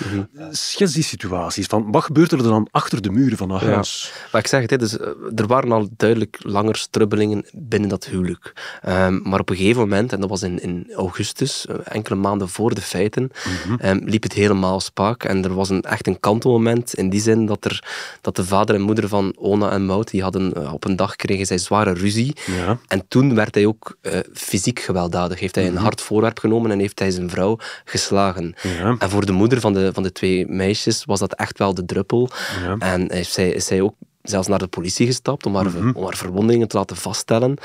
Schets 0.51 0.93
die 0.93 1.03
situaties. 1.03 1.65
Van, 1.65 1.91
wat 1.91 2.03
gebeurt 2.03 2.31
er 2.31 2.43
dan 2.43 2.67
achter 2.71 3.01
de 3.01 3.09
muren 3.11 3.37
van 3.37 3.47
dat 3.49 3.61
Ja. 3.61 3.67
huis? 3.67 4.11
Maar 4.31 4.41
ik 4.41 4.47
zeg 4.47 4.69
het, 4.69 4.79
dus, 4.79 4.97
eh, 4.97 5.07
er 5.35 5.47
waren 5.47 5.71
al 5.71 5.87
duidelijk 5.97 6.37
langer 6.41 6.75
strubbelingen 6.75 7.45
binnen 7.53 7.89
dat 7.89 8.05
huwelijk. 8.05 8.53
Ehm, 8.81 9.19
maar 9.29 9.39
op 9.39 9.49
een 9.49 9.55
gegeven 9.55 9.81
moment, 9.81 10.13
en 10.13 10.19
dat 10.19 10.29
was 10.29 10.41
in, 10.41 10.61
in 10.61 10.91
augustus, 10.95 11.65
eh, 11.65 11.75
enkele 11.83 12.15
maanden 12.15 12.49
voor 12.49 12.73
de 12.75 12.81
feiten, 12.81 13.31
ehm, 13.79 13.99
liep 14.03 14.23
het 14.23 14.33
helemaal 14.33 14.79
spaak. 14.79 15.23
En 15.23 15.43
er 15.43 15.53
was 15.53 15.69
een, 15.69 15.81
echt 15.81 16.07
een 16.07 16.19
kantelmoment 16.19 16.93
in 16.93 17.09
die 17.09 17.21
zin 17.21 17.45
dat, 17.45 17.65
er, 17.65 17.83
dat 18.21 18.35
de 18.35 18.45
vader 18.45 18.75
en 18.75 18.81
moeder 18.81 19.07
van 19.07 19.33
Ona 19.37 19.71
en 19.71 19.85
Maud, 19.85 20.11
die 20.11 20.21
hadden 20.21 20.53
eh, 20.53 20.73
op 20.73 20.85
een 20.85 20.95
dag 20.95 21.15
kregen 21.15 21.45
zij 21.45 21.57
zware 21.57 21.93
ruzie. 21.93 22.35
Ja. 22.45 22.77
En 22.87 23.07
toen 23.07 23.35
werd 23.35 23.55
hij 23.55 23.65
ook 23.65 23.97
fysiek 24.33 24.79
gewelddadig. 24.79 25.39
Heeft 25.39 25.55
hij 25.55 25.67
een 25.67 25.77
hard 25.77 26.01
voorwerp 26.01 26.39
genomen 26.39 26.71
en 26.71 26.79
heeft 26.79 26.99
hij 26.99 27.11
zijn 27.11 27.26
vrouw 27.29 27.57
geslagen. 27.85 28.55
Ja. 28.61 28.95
En 28.99 29.09
voor 29.09 29.25
de 29.25 29.31
moeder 29.31 29.59
van 29.59 29.73
de, 29.73 29.93
van 29.93 30.03
de 30.03 30.11
twee 30.11 30.47
meisjes 30.47 31.05
was 31.05 31.19
dat 31.19 31.33
echt 31.33 31.57
wel 31.57 31.73
de 31.73 31.85
druppel. 31.85 32.29
Ja. 32.63 32.75
En 32.79 33.11
heeft 33.11 33.31
zij, 33.31 33.49
is 33.49 33.65
zij 33.65 33.81
ook 33.81 33.95
zelfs 34.29 34.47
naar 34.47 34.59
de 34.59 34.67
politie 34.67 35.05
gestapt 35.05 35.45
om 35.45 35.55
haar, 35.55 35.65
Mhm. 35.65 35.91
om 35.93 36.03
haar 36.03 36.15
verwondingen 36.17 36.67
te 36.67 36.77
laten 36.77 36.95
vaststellen. 36.95 37.57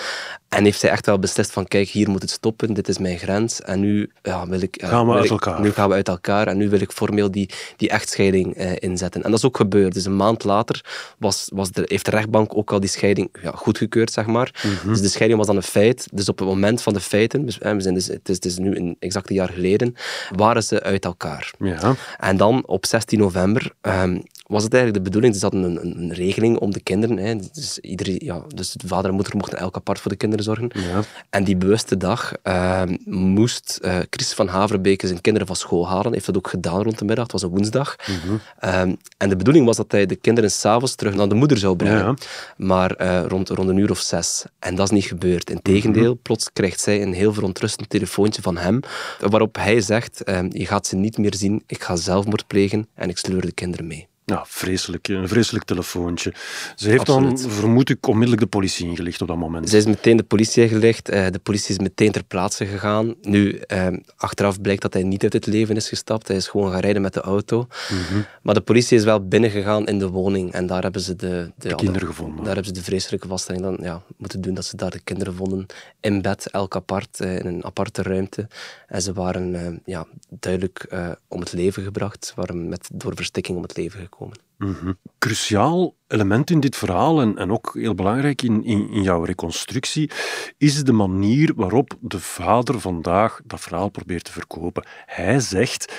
En 0.49 0.64
heeft 0.64 0.81
zij 0.81 0.91
echt 0.91 1.06
wel 1.06 1.19
beslist 1.19 1.50
van, 1.53 1.67
kijk, 1.67 1.88
hier 1.88 2.11
moet 2.11 2.23
het 2.23 2.31
stoppen, 2.31 2.75
dit 2.75 2.88
is 2.88 2.99
mijn 2.99 3.19
grens. 3.19 3.61
En 3.62 3.81
nu 3.81 4.11
ja, 4.23 4.47
wil 4.49 4.61
ik... 4.61 4.81
ja, 4.81 4.88
Gaan 4.88 5.06
we 5.06 5.12
uit 5.14 5.25
ik- 5.25 5.31
elkaar. 5.31 5.61
Nu 5.61 5.70
gaan 5.73 5.88
we 5.88 5.94
uit 5.94 6.09
elkaar 6.09 6.47
en 6.47 6.56
nu 6.56 6.69
wil 6.69 6.81
ik 6.81 6.93
formeel 6.93 7.31
die, 7.31 7.50
die 7.76 7.88
echtscheiding 7.88 8.55
eh, 8.56 8.73
inzetten. 8.79 9.23
En 9.23 9.31
dat 9.31 9.38
is 9.38 9.44
ook 9.47 9.56
gebeurd. 9.56 9.94
Dus 9.94 10.05
een 10.05 10.17
maand 10.17 10.44
later 10.44 10.85
was, 11.19 11.49
was 11.55 11.70
de, 11.70 11.82
heeft 11.87 12.05
de 12.05 12.11
rechtbank 12.11 12.56
ook 12.56 12.73
al 12.73 12.81
die 12.81 12.88
scheiding 12.88 13.29
ja, 13.43 13.50
goedgekeurd, 13.55 14.12
zeg 14.12 14.26
maar. 14.26 14.62
Mhm. 14.82 14.88
Dus 14.88 15.00
de 15.00 15.08
scheiding 15.08 15.38
was 15.38 15.47
dan 15.49 15.56
een 15.56 15.62
feit. 15.62 16.08
Dus 16.12 16.29
op 16.29 16.38
het 16.38 16.49
moment 16.49 16.82
van 16.82 16.93
de 16.93 17.00
feiten, 17.00 17.47
dus, 17.47 17.58
eh, 17.58 17.73
we 17.73 17.81
zijn 17.81 17.94
dus, 17.94 18.06
het, 18.06 18.29
is, 18.29 18.35
het 18.35 18.44
is 18.44 18.58
nu 18.58 18.76
een 18.76 18.97
exact 18.99 19.29
een 19.31 19.37
jaar 19.37 19.49
geleden, 19.49 19.94
waren 20.37 20.62
ze 20.65 20.82
uit 20.82 21.05
elkaar. 21.05 21.50
Ja. 21.58 21.94
En 22.19 22.37
dan 22.37 22.62
op 22.67 22.87
16 22.87 23.19
november 23.19 23.73
ehm, 23.81 24.20
was 24.47 24.62
het 24.62 24.75
eigenlijk 24.75 25.05
de 25.05 25.11
bedoeling, 25.11 25.37
ze 25.37 25.41
hadden 25.41 25.62
een, 25.62 25.85
een, 25.85 26.03
een 26.03 26.12
regeling 26.12 26.59
om 26.59 26.73
de 26.73 26.81
kinderen. 26.81 27.17
Hè, 27.17 27.37
dus, 27.53 27.79
iedereen, 27.79 28.21
ja, 28.25 28.43
dus 28.55 28.73
de 28.73 28.87
vader 28.87 29.11
en 29.11 29.15
moeder 29.15 29.37
mochten 29.37 29.59
elk 29.59 29.77
apart 29.77 30.00
voor 30.00 30.11
de 30.11 30.17
kinderen 30.17 30.44
zorgen. 30.44 30.71
Ja. 30.75 31.03
En 31.31 31.44
die 31.44 31.56
bewuste 31.56 31.97
dag 31.97 32.33
ehm, 32.43 32.97
moest 33.05 33.79
eh 33.83 33.99
Chris 34.11 34.33
van 34.33 34.49
Haverbeke 34.49 35.06
zijn 35.06 35.21
kinderen 35.21 35.47
van 35.47 35.56
school 35.56 35.89
halen. 35.89 36.12
Heeft 36.12 36.27
dat 36.27 36.37
ook 36.37 36.49
gedaan 36.49 36.83
rond 36.83 36.99
de 36.99 37.05
middag. 37.05 37.23
Het 37.23 37.33
was 37.33 37.43
een 37.43 37.49
woensdag. 37.49 37.97
Ehm, 38.59 38.94
en 39.17 39.29
de 39.29 39.37
bedoeling 39.37 39.67
was 39.67 39.77
dat 39.77 39.93
hij 39.93 40.06
de 40.06 40.17
kinderen 40.17 40.50
s'avonds 40.50 40.94
terug 40.94 41.15
naar 41.15 41.29
de 41.29 41.35
moeder 41.35 41.59
zou 41.59 41.77
brengen. 41.77 41.99
Ja. 41.99 42.15
Maar 42.56 42.91
eh, 42.91 43.25
rond, 43.29 43.49
rond 43.49 43.69
een 43.69 43.77
uur 43.77 43.91
of 43.91 44.00
zes. 44.00 44.44
En 44.59 44.75
dat 44.75 44.87
is 44.87 44.93
niet 44.93 45.05
gebeurd. 45.05 45.50
Integendeel, 45.50 46.19
plots 46.23 46.53
krijgt 46.53 46.81
zij 46.81 47.03
een 47.03 47.12
heel 47.12 47.33
verontrustend 47.33 47.91
telefoontje 47.91 48.43
van 48.43 48.56
hem. 48.56 48.81
Waarop 49.21 49.56
hij 49.56 49.81
zegt, 49.81 50.23
ehm, 50.23 50.49
je 50.53 50.67
gaat 50.67 50.87
ze 50.87 50.97
niet 50.97 51.19
meer 51.19 51.35
zien. 51.35 51.62
Ik 51.67 51.83
ga 51.83 51.97
zelfmoord 51.97 52.47
plegen 52.47 52.89
en 52.94 53.09
ik 53.09 53.19
sleur 53.19 53.41
de 53.41 53.53
kinderen 53.53 53.87
mee. 53.87 54.11
Ja, 54.24 54.44
vreselijk. 54.46 55.08
Een 55.08 55.28
vreselijk 55.28 55.64
telefoontje. 55.64 56.32
Ze 56.76 56.88
heeft 56.88 57.00
Absoluut. 57.00 57.42
dan, 57.42 57.50
vermoed 57.50 57.90
ik, 57.90 58.06
onmiddellijk 58.06 58.42
de 58.42 58.48
politie 58.48 58.86
ingelicht 58.86 59.22
op 59.22 59.28
dat 59.28 59.36
moment. 59.36 59.69
Zij 59.69 59.78
is 59.78 59.86
meteen 59.86 60.16
de 60.16 60.22
politie 60.22 60.62
ingelicht. 60.62 61.08
Eh, 61.08 61.26
de 61.30 61.38
politie 61.38 61.70
is 61.70 61.78
meteen 61.78 62.12
ter 62.12 62.24
plaatse 62.24 62.66
gegaan. 62.66 63.14
Nu, 63.22 63.56
eh, 63.58 63.86
achteraf 64.16 64.60
blijkt 64.60 64.82
dat 64.82 64.92
hij 64.92 65.02
niet 65.02 65.22
uit 65.22 65.32
het 65.32 65.46
leven 65.46 65.76
is 65.76 65.88
gestapt. 65.88 66.28
Hij 66.28 66.36
is 66.36 66.48
gewoon 66.48 66.70
gaan 66.70 66.80
rijden 66.80 67.02
met 67.02 67.14
de 67.14 67.20
auto. 67.20 67.66
Mhm. 67.90 68.20
Maar 68.42 68.54
de 68.54 68.60
politie 68.60 68.96
is 68.98 69.04
wel 69.04 69.28
binnengegaan 69.28 69.86
in 69.86 69.98
de 69.98 70.08
woning. 70.08 70.52
En 70.52 70.66
daar 70.66 70.82
hebben 70.82 71.00
ze 71.00 71.16
de, 71.16 71.52
de, 71.56 71.74
kinderen 71.74 72.00
de- 72.00 72.06
gevonden. 72.06 72.36
Daar 72.36 72.54
hebben 72.54 72.74
ze 72.74 72.80
de 72.80 72.82
vreselijke 72.82 73.28
vaststelling 73.28 73.64
dan, 73.64 73.78
ja, 73.80 74.02
moeten 74.16 74.40
doen 74.40 74.54
dat 74.54 74.64
ze 74.64 74.76
daar 74.76 74.90
de 74.90 75.00
kinderen 75.04 75.34
vonden. 75.34 75.66
In 76.00 76.22
bed, 76.22 76.50
elk 76.50 76.76
apart, 76.76 77.20
eh, 77.20 77.38
in 77.38 77.46
een 77.46 77.64
aparte 77.64 78.02
ruimte. 78.02 78.48
En 78.86 79.02
ze 79.02 79.12
waren 79.12 79.80
ja, 79.84 80.06
duidelijk 80.28 80.86
om 81.28 81.40
het 81.40 81.52
leven 81.52 81.82
gebracht. 81.82 82.24
Ze 82.26 82.32
waren 82.34 82.69
met, 82.69 82.88
door 82.92 83.12
verstikking 83.16 83.56
om 83.56 83.62
het 83.62 83.76
leven 83.76 83.90
gekomen. 84.00 84.10
Mhm. 84.59 84.93
Cruciaal 85.19 85.94
element 86.09 86.50
in 86.50 86.61
dit 86.61 86.76
verhaal, 86.76 87.20
en, 87.20 87.38
en 87.38 87.53
ook 87.53 87.70
heel 87.75 87.94
belangrijk 87.94 88.43
in, 88.43 88.64
in, 88.64 88.91
in 88.91 89.03
jouw 89.03 89.25
reconstructie, 89.25 90.11
is 90.59 90.85
de 90.85 90.93
manier 90.93 91.53
waarop 91.56 91.94
de 92.00 92.20
vader 92.20 92.81
vandaag 92.81 93.41
dat 93.44 93.61
verhaal 93.61 93.88
probeert 93.88 94.25
te 94.25 94.32
verkopen. 94.32 94.85
Hij 95.06 95.41
zegt, 95.41 95.93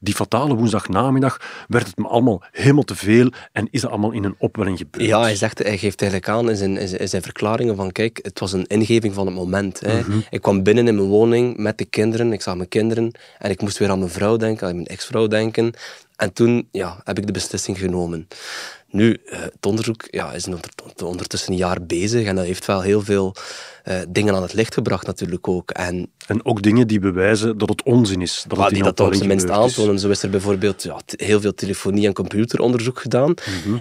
die 0.00 0.14
fatale 0.14 0.54
woensdagnamiddag 0.54 1.64
werd 1.68 1.86
het 1.86 1.96
me 1.98 2.06
allemaal 2.08 2.42
helemaal 2.52 2.82
te 2.82 2.94
veel 2.94 3.30
en 3.52 3.68
is 3.70 3.80
dat 3.80 3.90
allemaal 3.90 4.12
in 4.12 4.24
een 4.24 4.34
opwelling 4.38 4.78
gebeurd. 4.78 5.04
Ja, 5.06 5.20
hij, 5.20 5.36
zegt, 5.36 5.58
hij 5.58 5.78
geeft 5.78 6.00
eigenlijk 6.02 6.30
aan 6.30 6.50
in 6.50 6.56
zijn, 6.56 6.76
in 6.76 6.88
zijn- 6.88 7.00
in 7.00 7.08
zijn 7.08 7.22
verklaringen 7.22 7.76
van 7.76 7.92
kijk, 7.92 8.18
het 8.22 8.38
was 8.40 8.52
een 8.52 8.66
ingeving 8.66 9.14
van 9.14 9.26
het 9.26 9.34
moment. 9.34 9.80
Hè. 9.80 10.00
Ik 10.30 10.42
kwam 10.42 10.62
binnen 10.62 10.88
in 10.88 10.94
mijn 10.94 11.08
woning 11.08 11.56
met 11.56 11.78
de 11.78 11.84
kinderen, 11.84 12.32
ik 12.32 12.42
zag 12.42 12.56
mijn 12.56 12.68
kinderen 12.68 13.10
en 13.38 13.50
ik 13.50 13.60
moest 13.60 13.78
weer 13.78 13.90
aan 13.90 13.98
mijn 13.98 14.10
vrouw 14.10 14.36
denken, 14.36 14.68
aan 14.68 14.74
mijn 14.74 14.86
ex-vrouw 14.86 15.26
denken. 15.26 15.72
En 16.18 16.32
toen 16.32 16.68
ja, 16.70 17.00
heb 17.04 17.18
ik 17.18 17.26
de 17.26 17.32
beslissing 17.32 17.78
genomen. 17.78 18.28
Nu, 18.90 19.16
eh, 19.26 19.40
het 19.40 19.66
onderzoek 19.66 20.06
ja, 20.10 20.32
is 20.32 20.46
onder- 20.46 20.60
ondertussen 21.04 21.52
een 21.52 21.58
jaar 21.58 21.82
bezig 21.82 22.26
en 22.26 22.36
dat 22.36 22.44
heeft 22.44 22.64
wel 22.66 22.80
heel 22.80 23.00
veel 23.02 23.34
eh, 23.84 23.98
dingen 24.08 24.34
aan 24.34 24.42
het 24.42 24.52
licht 24.52 24.74
gebracht 24.74 25.06
natuurlijk 25.06 25.48
ook. 25.48 25.70
En 25.70 26.10
En 26.26 26.44
ook 26.44 26.62
dingen 26.62 26.86
die 26.86 26.98
bewijzen 26.98 27.58
dat 27.58 27.68
het 27.68 27.82
onzin 27.82 28.22
is. 28.22 28.44
Dat 28.48 28.58
het 28.58 28.74
die 28.74 28.82
dat 28.82 28.96
toch 28.96 29.06
op 29.06 29.12
zijn 29.14 29.28
minst 29.28 29.46
aantonen. 29.76 29.98
Zo 29.98 30.08
is 30.08 30.22
er 30.22 30.30
bijvoorbeeld 30.30 30.82
ja, 30.82 30.96
heel 31.06 31.40
veel 31.40 31.54
telefonie- 31.54 32.06
en 32.06 32.12
computeronderzoek 32.12 33.00
gedaan, 33.00 33.34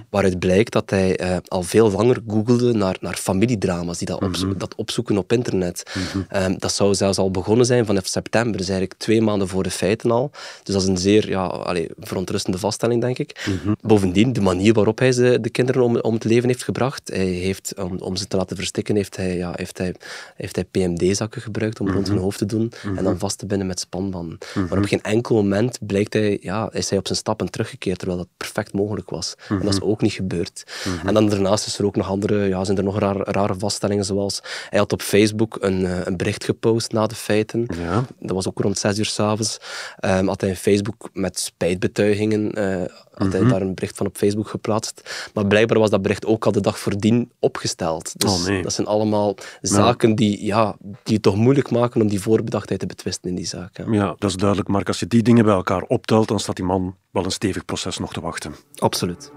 waaruit 0.09 0.39
blijkt 0.39 0.71
dat 0.73 0.89
hij 0.89 1.17
eh, 1.17 1.37
al 1.47 1.63
veel 1.63 1.91
langer 1.91 2.17
googelde 2.27 2.73
naar, 2.73 2.97
naar 2.99 3.15
familiedrama's, 3.15 3.97
die 3.97 4.07
dat, 4.07 4.21
opzo- 4.21 4.53
dat 4.57 4.75
opzoeken 4.75 5.17
op 5.17 5.31
internet. 5.33 5.83
Ehm, 6.29 6.55
dat 6.57 6.71
zou 6.73 6.95
zelfs 6.95 7.17
al 7.17 7.31
begonnen 7.31 7.65
zijn 7.65 7.85
vanaf 7.85 8.07
september, 8.07 8.57
dus 8.57 8.69
eigenlijk 8.69 8.99
twee 8.99 9.21
maanden 9.21 9.47
voor 9.47 9.63
de 9.63 9.71
feiten 9.71 10.11
al. 10.11 10.29
Dus 10.63 10.73
dat 10.73 10.81
is 10.83 10.87
een 10.87 10.97
zeer 10.97 11.29
ja, 11.29 11.43
allee, 11.45 11.89
verontrustende 11.99 12.57
vaststelling, 12.57 13.01
denk 13.01 13.17
ik. 13.19 13.45
Bovendien, 13.81 14.33
de 14.33 14.41
manier 14.41 14.73
waarop 14.73 14.96
hij 14.99 15.11
ze, 15.11 15.37
de 15.41 15.49
kinderen 15.49 15.81
om, 15.81 15.97
om 15.97 16.13
het 16.13 16.23
leven 16.23 16.47
heeft 16.47 16.63
gebracht, 16.63 17.07
hij 17.07 17.25
heeft, 17.25 17.73
om, 17.81 17.97
om 17.99 18.15
ze 18.15 18.27
te 18.27 18.37
laten 18.37 18.55
verstikken, 18.55 18.95
heeft 18.95 19.15
hij, 19.15 19.37
ja, 19.37 19.53
heeft 19.55 19.77
hij, 19.77 19.95
heeft 20.35 20.55
hij 20.55 20.65
PMD-zakken 20.65 21.41
gebruikt 21.41 21.79
om 21.79 21.89
rond 21.89 22.07
hun 22.07 22.17
hoofd 22.17 22.37
te 22.37 22.45
doen 22.45 22.71
en 22.95 23.03
dan 23.03 23.19
vast 23.19 23.37
te 23.37 23.45
binden 23.45 23.67
met 23.67 23.79
spanbanden. 23.79 24.37
Maar 24.69 24.77
op 24.77 24.85
geen 24.85 25.01
enkel 25.01 25.35
moment 25.35 25.79
blijkt 25.81 26.13
hij, 26.13 26.37
ja, 26.41 26.69
is 26.71 26.89
hij 26.89 26.99
op 26.99 27.05
zijn 27.07 27.19
stappen 27.19 27.51
teruggekeerd, 27.51 27.99
terwijl 27.99 28.19
dat 28.19 28.27
perfect 28.37 28.73
mogelijk 28.73 29.09
was. 29.09 29.35
En 29.49 29.61
dat 29.61 29.73
is 29.73 29.81
ook 29.81 30.01
niet 30.01 30.11
gebeurd. 30.13 30.63
En 31.05 31.13
dan 31.13 31.29
daarnaast 31.29 31.65
is 31.67 31.77
er 31.77 31.85
ook 31.85 31.95
nog 31.95 32.09
andere, 32.09 32.47
ja, 32.47 32.63
zijn 32.63 32.77
er 32.77 32.83
nog 32.83 32.99
rare, 32.99 33.23
rare 33.23 33.55
vaststellingen, 33.57 34.05
zoals 34.05 34.41
hij 34.69 34.79
had 34.79 34.93
op 34.93 35.01
Facebook 35.01 35.57
een, 35.59 35.85
eh, 35.85 35.99
een 36.03 36.17
bericht 36.17 36.43
gepost 36.43 36.91
na 36.91 37.07
de 37.07 37.15
feiten. 37.15 37.67
Ja. 37.79 38.03
Dat 38.19 38.35
was 38.35 38.47
ook 38.47 38.59
rond 38.59 38.77
zes 38.77 38.97
uur 38.97 39.05
s'avonds. 39.05 39.57
Um, 40.05 40.27
had 40.27 40.41
hij 40.41 40.49
een 40.49 40.55
Facebook 40.55 41.09
met 41.13 41.39
spijtbetuigingen, 41.39 42.51
eh, 42.51 42.81
had 43.13 43.33
hij 43.33 43.43
daar 43.43 43.61
een 43.61 43.75
bericht 43.75 43.97
van 43.97 44.05
op 44.05 44.17
Facebook 44.17 44.47
geplaatst. 44.47 44.86
Maar 45.33 45.47
blijkbaar 45.47 45.79
was 45.79 45.89
dat 45.89 46.01
bericht 46.01 46.25
ook 46.25 46.45
al 46.45 46.51
de 46.51 46.61
dag 46.61 46.79
voordien 46.79 47.31
opgesteld. 47.39 48.13
Dus 48.19 48.31
Oh, 48.31 48.47
nee. 48.47 48.61
dat 48.61 48.73
zijn 48.73 48.87
allemaal 48.87 49.35
zaken 49.61 50.15
die, 50.15 50.45
ja, 50.45 50.75
die 51.03 51.13
het 51.13 51.21
toch 51.21 51.35
moeilijk 51.35 51.71
maken 51.71 52.01
om 52.01 52.07
die 52.07 52.21
voorbedachtheid 52.21 52.79
te 52.79 52.85
betwisten 52.85 53.29
in 53.29 53.35
die 53.35 53.45
zaak. 53.45 53.77
Ja. 53.77 53.85
Ja, 53.91 54.15
dat 54.17 54.29
is 54.29 54.35
duidelijk, 54.35 54.69
Mark. 54.69 54.87
Als 54.87 54.99
je 54.99 55.07
die 55.07 55.23
dingen 55.23 55.45
bij 55.45 55.53
elkaar 55.53 55.81
optelt, 55.81 56.27
dan 56.27 56.39
staat 56.39 56.55
die 56.55 56.65
man 56.65 56.95
wel 57.11 57.25
een 57.25 57.31
stevig 57.31 57.65
proces 57.65 57.97
nog 57.97 58.13
te 58.13 58.21
wachten. 58.21 58.55
Absoluut. 58.75 59.31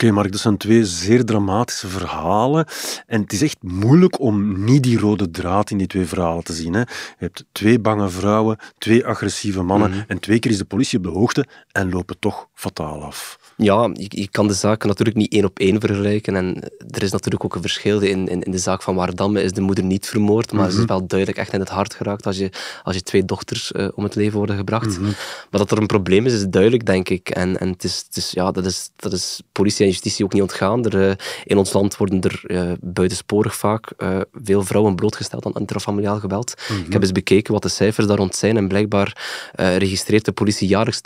Oké, 0.00 0.10
Mark, 0.12 0.32
dat 0.32 0.40
zijn 0.40 0.56
twee 0.56 0.84
zeer 0.84 1.24
dramatische 1.24 1.88
verhalen. 1.88 2.66
En 3.06 3.20
het 3.20 3.32
is 3.32 3.42
echt 3.42 3.56
moeilijk 3.62 4.20
om 4.20 4.64
niet 4.64 4.82
die 4.82 4.98
rode 4.98 5.30
draad 5.30 5.70
in 5.70 5.78
die 5.78 5.86
twee 5.86 6.06
verhalen 6.06 6.44
te 6.44 6.52
zien. 6.52 6.72
Hè. 6.72 6.80
Je 6.80 6.86
hebt 7.18 7.44
twee 7.52 7.78
bange 7.78 8.08
vrouwen, 8.08 8.58
twee 8.78 9.06
agressieve 9.06 9.62
mannen. 9.62 10.04
En 10.08 10.18
twee 10.18 10.38
keer 10.38 10.50
is 10.50 10.58
de 10.58 10.64
politie 10.64 10.98
op 10.98 11.04
de 11.04 11.10
hoogte 11.10 11.46
en 11.72 11.90
lopen 11.90 12.18
toch 12.18 12.48
fataal 12.54 13.02
af. 13.02 13.38
Ja, 13.56 13.90
je, 13.92 14.06
je 14.08 14.28
kan 14.28 14.46
de 14.46 14.54
zaken 14.54 14.88
natuurlijk 14.88 15.16
niet 15.16 15.32
één 15.32 15.44
op 15.44 15.58
één 15.58 15.80
vergelijken. 15.80 16.36
En 16.36 16.70
er 16.90 17.02
is 17.02 17.10
natuurlijk 17.10 17.44
ook 17.44 17.54
een 17.54 17.60
verschil. 17.60 18.00
In, 18.00 18.28
in, 18.28 18.42
in 18.42 18.50
de 18.50 18.58
zaak 18.58 18.82
van 18.82 18.94
Waardamme 18.94 19.42
is 19.42 19.52
de 19.52 19.60
moeder 19.60 19.84
niet 19.84 20.06
vermoord, 20.06 20.52
maar 20.52 20.70
ze 20.70 20.78
is 20.78 20.84
wel 20.84 21.06
duidelijk 21.06 21.38
echt 21.38 21.52
in 21.52 21.60
het 21.60 21.68
hart 21.68 21.94
geraakt 21.94 22.26
als 22.26 22.36
je, 22.38 22.52
als 22.82 22.94
je 22.94 23.02
twee 23.02 23.24
dochters 23.24 23.72
eh, 23.72 23.88
om 23.94 24.04
het 24.04 24.14
leven 24.14 24.38
worden 24.38 24.56
gebracht. 24.56 25.00
Maar 25.00 25.14
dat 25.50 25.70
er 25.70 25.78
een 25.78 25.86
probleem 25.86 26.26
is, 26.26 26.32
is 26.32 26.46
duidelijk, 26.46 26.86
denk 26.86 27.08
ik. 27.08 27.28
En, 27.28 27.60
en 27.60 27.68
het 27.68 27.84
is, 27.84 28.04
het 28.06 28.16
is, 28.16 28.30
ja, 28.30 28.50
dat, 28.50 28.64
is, 28.64 28.90
dat 28.96 29.12
is 29.12 29.42
politie 29.52 29.86
en 29.86 29.89
justitie 29.90 30.24
ook 30.24 30.32
niet 30.32 30.42
ontgaan. 30.42 30.84
Er, 30.84 31.08
eh, 31.08 31.16
in 31.44 31.58
ons 31.58 31.72
land 31.72 31.96
worden 31.96 32.20
er 32.20 32.42
eh, 32.46 32.72
buitensporig 32.80 33.56
vaak 33.56 33.92
eh, 33.96 34.20
veel 34.42 34.62
vrouwen 34.62 34.94
blootgesteld 34.94 35.46
aan 35.46 35.52
intrafamiliaal 35.52 36.18
geweld. 36.18 36.54
Ik 36.86 36.92
heb 36.92 37.02
eens 37.02 37.12
bekeken 37.12 37.52
wat 37.52 37.62
de 37.62 37.68
cijfers 37.68 38.06
daar 38.06 38.16
rond 38.16 38.34
zijn 38.34 38.56
en 38.56 38.68
blijkbaar 38.68 39.16
registreert 39.54 40.24
de 40.24 40.32
politie 40.32 40.68
jaarlijks 40.68 41.00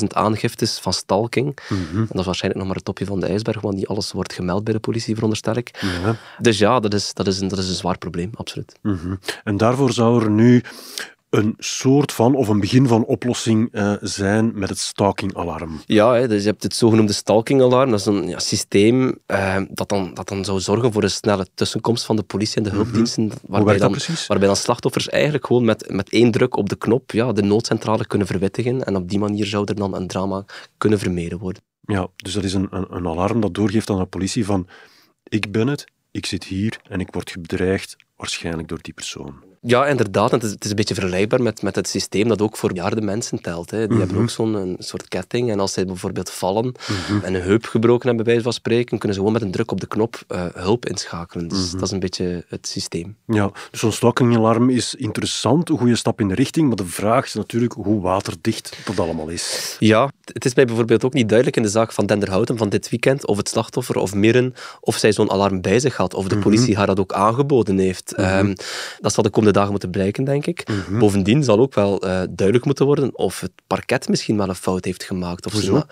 20.000 0.00 0.06
aangiftes 0.08 0.78
van 0.78 0.92
stalking. 0.92 1.58
En 1.68 2.06
dat 2.08 2.18
is 2.18 2.24
waarschijnlijk 2.24 2.54
nog 2.54 2.66
maar 2.66 2.76
het 2.76 2.84
topje 2.84 3.04
van 3.04 3.20
de 3.20 3.26
ijsberg, 3.26 3.60
want 3.60 3.74
niet 3.74 3.86
alles 3.86 4.12
wordt 4.12 4.32
gemeld 4.32 4.64
bij 4.64 4.72
de 4.72 4.80
politie, 4.80 5.14
veronderstel 5.14 5.56
ik. 5.56 5.70
Ja. 6.02 6.16
Dus 6.38 6.58
ja, 6.58 6.80
dat 6.80 6.94
is, 6.94 7.14
dat, 7.14 7.26
is 7.26 7.40
een, 7.40 7.48
dat 7.48 7.58
is 7.58 7.68
een 7.68 7.74
zwaar 7.74 7.98
probleem, 7.98 8.30
absoluut. 8.34 8.78
Mhm. 8.82 9.14
En 9.44 9.56
daarvoor 9.56 9.92
zou 9.92 10.22
er 10.22 10.30
nu 10.30 10.62
een 11.36 11.54
soort 11.58 12.12
van, 12.12 12.34
of 12.34 12.48
een 12.48 12.60
begin 12.60 12.86
van 12.86 13.04
oplossing 13.04 13.68
eh, 13.72 13.92
zijn 14.00 14.52
met 14.54 14.68
het 14.68 14.78
stalkingalarm. 14.78 15.80
Ja, 15.86 16.14
hè, 16.14 16.28
dus 16.28 16.42
je 16.42 16.48
hebt 16.48 16.62
het 16.62 16.74
zogenoemde 16.74 17.12
stalkingalarm. 17.12 17.90
Dat 17.90 18.00
is 18.00 18.06
een 18.06 18.28
ja, 18.28 18.38
systeem 18.38 19.18
eh, 19.26 19.56
dat, 19.70 19.88
dan, 19.88 20.14
dat 20.14 20.28
dan 20.28 20.44
zou 20.44 20.60
zorgen 20.60 20.92
voor 20.92 21.02
een 21.02 21.10
snelle 21.10 21.46
tussenkomst 21.54 22.04
van 22.04 22.16
de 22.16 22.22
politie 22.22 22.56
en 22.56 22.62
de 22.62 22.70
hulpdiensten. 22.70 23.30
Waarbij, 23.46 23.78
dan, 23.78 23.96
waarbij 24.26 24.46
dan 24.46 24.56
slachtoffers 24.56 25.08
eigenlijk 25.08 25.46
gewoon 25.46 25.64
met, 25.64 25.90
met 25.90 26.10
één 26.10 26.30
druk 26.30 26.56
op 26.56 26.68
de 26.68 26.76
knop 26.76 27.12
ja, 27.12 27.32
de 27.32 27.42
noodcentrale 27.42 28.06
kunnen 28.06 28.26
verwittigen. 28.26 28.84
En 28.84 28.96
op 28.96 29.08
die 29.08 29.18
manier 29.18 29.46
zou 29.46 29.64
er 29.64 29.74
dan 29.74 29.94
een 29.94 30.06
drama 30.06 30.44
kunnen 30.78 30.98
vermeden 30.98 31.38
worden. 31.38 31.62
Ja, 31.80 32.08
dus 32.16 32.32
dat 32.32 32.44
is 32.44 32.54
een, 32.54 32.68
een, 32.70 32.86
een 32.90 33.06
alarm 33.06 33.40
dat 33.40 33.54
doorgeeft 33.54 33.90
aan 33.90 33.98
de 33.98 34.04
politie 34.04 34.44
van 34.44 34.68
ik 35.22 35.52
ben 35.52 35.66
het, 35.66 35.84
ik 36.10 36.26
zit 36.26 36.44
hier 36.44 36.80
en 36.88 37.00
ik 37.00 37.08
word 37.10 37.36
bedreigd, 37.40 37.96
waarschijnlijk 38.16 38.68
door 38.68 38.82
die 38.82 38.94
persoon. 38.94 39.45
Ja, 39.60 39.86
inderdaad. 39.86 40.30
En 40.30 40.36
het 40.36 40.46
is, 40.46 40.50
het 40.50 40.64
is 40.64 40.70
een 40.70 40.76
beetje 40.76 40.94
vergelijkbaar 40.94 41.42
met, 41.42 41.62
met 41.62 41.74
het 41.74 41.88
systeem 41.88 42.28
dat 42.28 42.42
ook 42.42 42.56
voor 42.56 42.72
bejaarde 42.72 43.00
mensen 43.00 43.42
telt. 43.42 43.70
Hè. 43.70 43.86
Die 43.86 43.98
hebben 43.98 44.16
ook 44.16 44.30
zo'n 44.30 44.54
een 44.54 44.76
soort 44.78 45.08
ketting. 45.08 45.50
En 45.50 45.60
als 45.60 45.72
zij 45.72 45.86
bijvoorbeeld 45.86 46.30
vallen 46.30 46.74
en 47.22 47.34
een 47.34 47.42
heup 47.42 47.64
gebroken 47.64 48.06
hebben, 48.06 48.24
bij 48.24 48.34
wijze 48.34 48.42
van 48.42 48.52
spreken, 48.52 48.98
kunnen 48.98 49.16
ze 49.16 49.22
gewoon 49.22 49.32
met 49.32 49.42
een 49.42 49.50
druk 49.50 49.70
op 49.70 49.80
de 49.80 49.86
knop 49.86 50.24
eh, 50.28 50.44
hulp 50.54 50.86
inschakelen. 50.86 51.48
Dus 51.48 51.70
dat 51.70 51.82
is 51.82 51.90
een 51.90 51.98
beetje 52.00 52.44
het 52.48 52.68
systeem. 52.68 53.16
Ja, 53.26 53.50
dus 53.70 53.80
zo'n 53.80 53.92
stalkingalarm 53.92 54.70
is 54.70 54.94
interessant, 54.94 55.68
een 55.68 55.78
goede 55.78 55.96
stap 55.96 56.20
in 56.20 56.28
de 56.28 56.34
richting, 56.34 56.66
maar 56.66 56.76
de 56.76 56.84
vraag 56.84 57.24
is 57.24 57.34
natuurlijk 57.34 57.72
hoe 57.72 58.00
waterdicht 58.00 58.76
dat 58.84 59.00
allemaal 59.00 59.28
is. 59.28 59.76
Ja, 59.78 60.10
het 60.32 60.44
is 60.44 60.54
mij 60.54 60.64
bijvoorbeeld 60.64 61.04
ook 61.04 61.12
niet 61.12 61.28
duidelijk 61.28 61.56
in 61.56 61.62
de 61.62 61.68
zaak 61.68 61.92
van 61.92 62.06
Denderhouten 62.06 62.56
van 62.56 62.68
dit 62.68 62.88
weekend 62.88 63.26
of 63.26 63.36
het 63.36 63.48
slachtoffer 63.48 63.96
of 63.96 64.14
Mirren, 64.14 64.54
of 64.80 64.96
zij 64.96 65.12
zo'n 65.12 65.30
alarm 65.30 65.60
bij 65.60 65.80
zich 65.80 65.96
had, 65.96 66.14
of 66.14 66.28
de 66.28 66.38
politie 66.38 66.76
haar 66.76 66.86
dat 66.86 67.00
ook 67.00 67.12
aangeboden 67.12 67.78
heeft. 67.78 68.14
Ehm, 68.14 68.54
dat 69.00 69.12
zal 69.12 69.22
de 69.22 69.30
komende 69.46 69.58
dagen 69.58 69.70
moeten 69.70 69.90
blijken, 69.90 70.24
denk 70.24 70.46
ik. 70.46 70.66
Bovendien 70.98 71.44
zal 71.44 71.58
ook 71.58 71.74
wel 71.74 72.00
eh, 72.00 72.10
duidelijk 72.30 72.64
moeten 72.64 72.86
worden 72.86 73.18
of 73.18 73.40
het 73.40 73.50
parket 73.66 74.08
misschien 74.08 74.36
wel 74.36 74.48
een 74.48 74.54
fout 74.54 74.84
heeft 74.84 75.04
gemaakt. 75.04 75.46
Of 75.46 75.52
zo. 75.52 75.82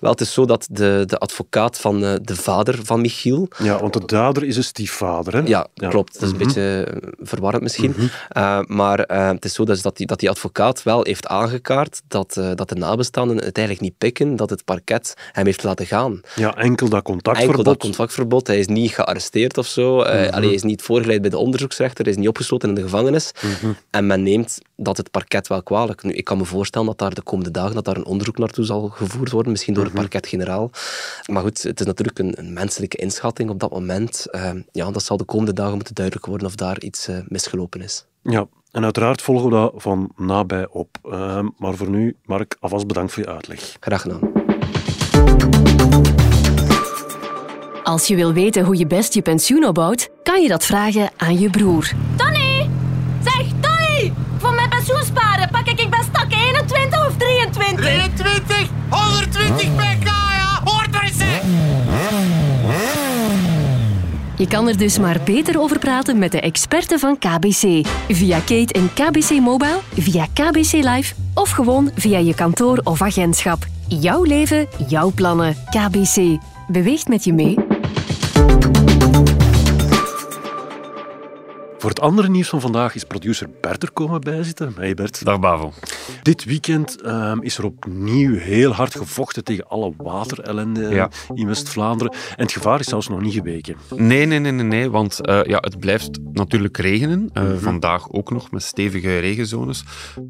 Wel, 0.00 0.10
het 0.10 0.20
is 0.20 0.32
zo 0.32 0.46
dat 0.46 0.66
de, 0.70 1.02
de 1.06 1.18
advocaat 1.18 1.80
van 1.80 2.04
eh, 2.04 2.14
de 2.22 2.36
vader 2.36 2.78
van 2.84 3.00
Michiel, 3.00 3.48
Ja, 3.58 3.80
want 3.80 3.92
de 3.92 4.02
dader 4.06 4.44
is 4.44 4.56
een 4.56 4.64
stiefvader, 4.64 5.32
hè? 5.34 5.40
ja, 5.40 5.66
klopt. 5.74 6.12
Dat 6.12 6.22
is 6.22 6.30
een 6.30 6.38
beetje 6.38 6.84
eh, 6.84 7.10
verwarrend 7.18 7.62
misschien. 7.62 7.94
Uh, 7.98 8.60
maar 8.66 8.98
het 9.08 9.44
is 9.44 9.54
zo 9.54 9.64
dus 9.64 9.82
dat, 9.82 9.96
die, 9.96 10.06
dat 10.06 10.20
die 10.20 10.30
advocaat 10.30 10.82
wel 10.82 11.04
heeft 11.04 11.26
aangekaart 11.26 12.02
dat, 12.08 12.40
dat 12.54 12.68
de 12.68 12.74
nabestaanden 12.74 13.36
het 13.36 13.56
eigenlijk 13.56 13.80
niet 13.80 13.98
pikken, 13.98 14.36
dat 14.36 14.50
het 14.50 14.64
parket 14.64 15.14
hem 15.32 15.44
heeft 15.44 15.62
laten 15.62 15.86
gaan. 15.86 16.20
Ja, 16.34 16.56
enkel 16.56 16.88
dat 16.88 17.02
contactverbod. 17.02 17.56
Enkel 17.56 17.72
dat 17.72 17.82
contactverbod. 17.82 18.46
Hij 18.46 18.58
is 18.58 18.66
niet 18.66 18.94
gearresteerd 18.94 19.58
of 19.58 19.66
zo. 19.66 20.02
Allee, 20.02 20.28
hij 20.28 20.54
is 20.54 20.62
niet 20.62 20.82
voorgeleid 20.82 21.20
bij 21.20 21.30
de 21.30 21.38
onderzoeksrechter. 21.38 22.04
Hij 22.04 22.12
is 22.12 22.18
niet 22.18 22.28
opgesloten 22.28 22.68
in 22.68 22.74
de 22.74 22.82
gevangenis. 22.82 23.03
Mm 23.10 23.50
-hmm. 23.60 23.76
En 23.90 24.06
men 24.06 24.22
neemt 24.22 24.58
dat 24.76 24.96
het 24.96 25.10
parket 25.10 25.48
wel 25.48 25.62
kwalijk. 25.62 26.02
Nu, 26.02 26.12
ik 26.12 26.24
kan 26.24 26.38
me 26.38 26.44
voorstellen 26.44 26.86
dat 26.86 26.98
daar 26.98 27.14
de 27.14 27.22
komende 27.22 27.50
dagen 27.50 27.74
dat 27.74 27.84
daar 27.84 27.96
een 27.96 28.04
onderzoek 28.04 28.38
naartoe 28.38 28.64
zal 28.64 28.88
gevoerd 28.88 29.30
worden. 29.30 29.52
Misschien 29.52 29.74
door 29.74 29.84
mm 29.84 29.90
-hmm. 29.90 30.00
het 30.00 30.10
parket-generaal. 30.10 30.70
Maar 31.26 31.42
goed, 31.42 31.62
het 31.62 31.80
is 31.80 31.86
natuurlijk 31.86 32.18
een, 32.18 32.38
een 32.38 32.52
menselijke 32.52 32.96
inschatting 32.96 33.50
op 33.50 33.60
dat 33.60 33.70
moment. 33.70 34.26
ja, 34.72 34.90
dat 34.90 35.02
zal 35.02 35.16
de 35.16 35.24
komende 35.24 35.52
dagen 35.52 35.74
moeten 35.74 35.94
duidelijk 35.94 36.26
worden 36.26 36.46
of 36.46 36.54
daar 36.54 36.80
iets 36.80 37.08
misgelopen 37.28 37.82
is. 37.82 38.04
Ja, 38.22 38.46
en 38.74 38.84
uiteraard 38.84 39.22
volgen 39.22 39.44
we 39.44 39.54
dat 39.54 39.72
van 39.76 40.12
nabij 40.16 40.68
op. 40.70 40.98
Uh, 41.04 41.38
maar 41.58 41.74
voor 41.74 41.90
nu, 41.90 42.16
Mark, 42.24 42.56
alvast 42.60 42.86
bedankt 42.86 43.12
voor 43.12 43.22
je 43.22 43.28
uitleg. 43.28 43.76
Graag 43.80 44.00
gedaan. 44.00 44.20
Als 47.82 48.06
je 48.06 48.14
wil 48.14 48.32
weten 48.32 48.64
hoe 48.64 48.76
je 48.76 48.86
best 48.86 49.14
je 49.14 49.22
pensioen 49.22 49.64
opbouwt, 49.66 50.08
kan 50.22 50.42
je 50.42 50.48
dat 50.48 50.64
vragen 50.64 51.10
aan 51.16 51.38
je 51.38 51.50
broer. 51.50 51.92
120 59.48 59.74
pk, 59.74 60.06
ja! 60.06 60.60
Hoort 60.64 60.94
er 60.94 61.02
eens! 61.02 61.22
Je 64.36 64.46
kan 64.46 64.68
er 64.68 64.78
dus 64.78 64.98
maar 64.98 65.20
beter 65.24 65.60
over 65.60 65.78
praten 65.78 66.18
met 66.18 66.32
de 66.32 66.40
experten 66.40 66.98
van 66.98 67.18
KBC. 67.18 67.86
Via 68.08 68.38
Kate 68.38 68.72
en 68.72 68.90
KBC 68.94 69.30
Mobile, 69.30 69.78
via 69.96 70.26
KBC 70.32 70.72
Live 70.72 71.14
of 71.34 71.50
gewoon 71.50 71.90
via 71.94 72.18
je 72.18 72.34
kantoor 72.34 72.80
of 72.82 73.02
agentschap. 73.02 73.66
Jouw 73.88 74.22
leven, 74.22 74.68
jouw 74.88 75.10
plannen. 75.14 75.56
KBC. 75.70 76.38
Beweegt 76.68 77.08
met 77.08 77.24
je 77.24 77.32
mee. 77.32 77.63
Voor 81.84 81.92
het 81.92 82.02
andere 82.02 82.28
nieuws 82.28 82.48
van 82.48 82.60
vandaag 82.60 82.94
is 82.94 83.04
producer 83.04 83.48
Bert 83.60 83.82
er 83.82 83.92
komen 83.92 84.20
bijzitten. 84.20 84.72
Hey 84.76 84.94
Bert. 84.94 85.24
Dag 85.24 85.40
Bavo. 85.40 85.72
Dit 86.22 86.44
weekend 86.44 87.06
um, 87.06 87.42
is 87.42 87.58
er 87.58 87.64
opnieuw 87.64 88.34
heel 88.34 88.72
hard 88.72 88.94
gevochten 88.94 89.44
tegen 89.44 89.68
alle 89.68 89.92
waterellende 89.96 90.88
Ja. 90.88 91.10
in 91.34 91.46
West-Vlaanderen. 91.46 92.12
En 92.12 92.42
het 92.42 92.52
gevaar 92.52 92.80
is 92.80 92.86
zelfs 92.86 93.08
nog 93.08 93.20
niet 93.20 93.32
geweken. 93.34 93.76
Nee, 93.96 94.26
nee, 94.26 94.38
nee, 94.38 94.52
nee, 94.52 94.64
nee 94.66 94.90
want 94.90 95.18
uh, 95.28 95.42
ja, 95.42 95.58
het 95.60 95.78
blijft 95.78 96.18
natuurlijk 96.32 96.76
regenen. 96.76 97.30
Uh, 97.34 97.42
Mhm. 97.42 97.58
Vandaag 97.58 98.10
ook 98.10 98.30
nog 98.30 98.50
met 98.50 98.62
stevige 98.62 99.18
regenzones. 99.18 99.84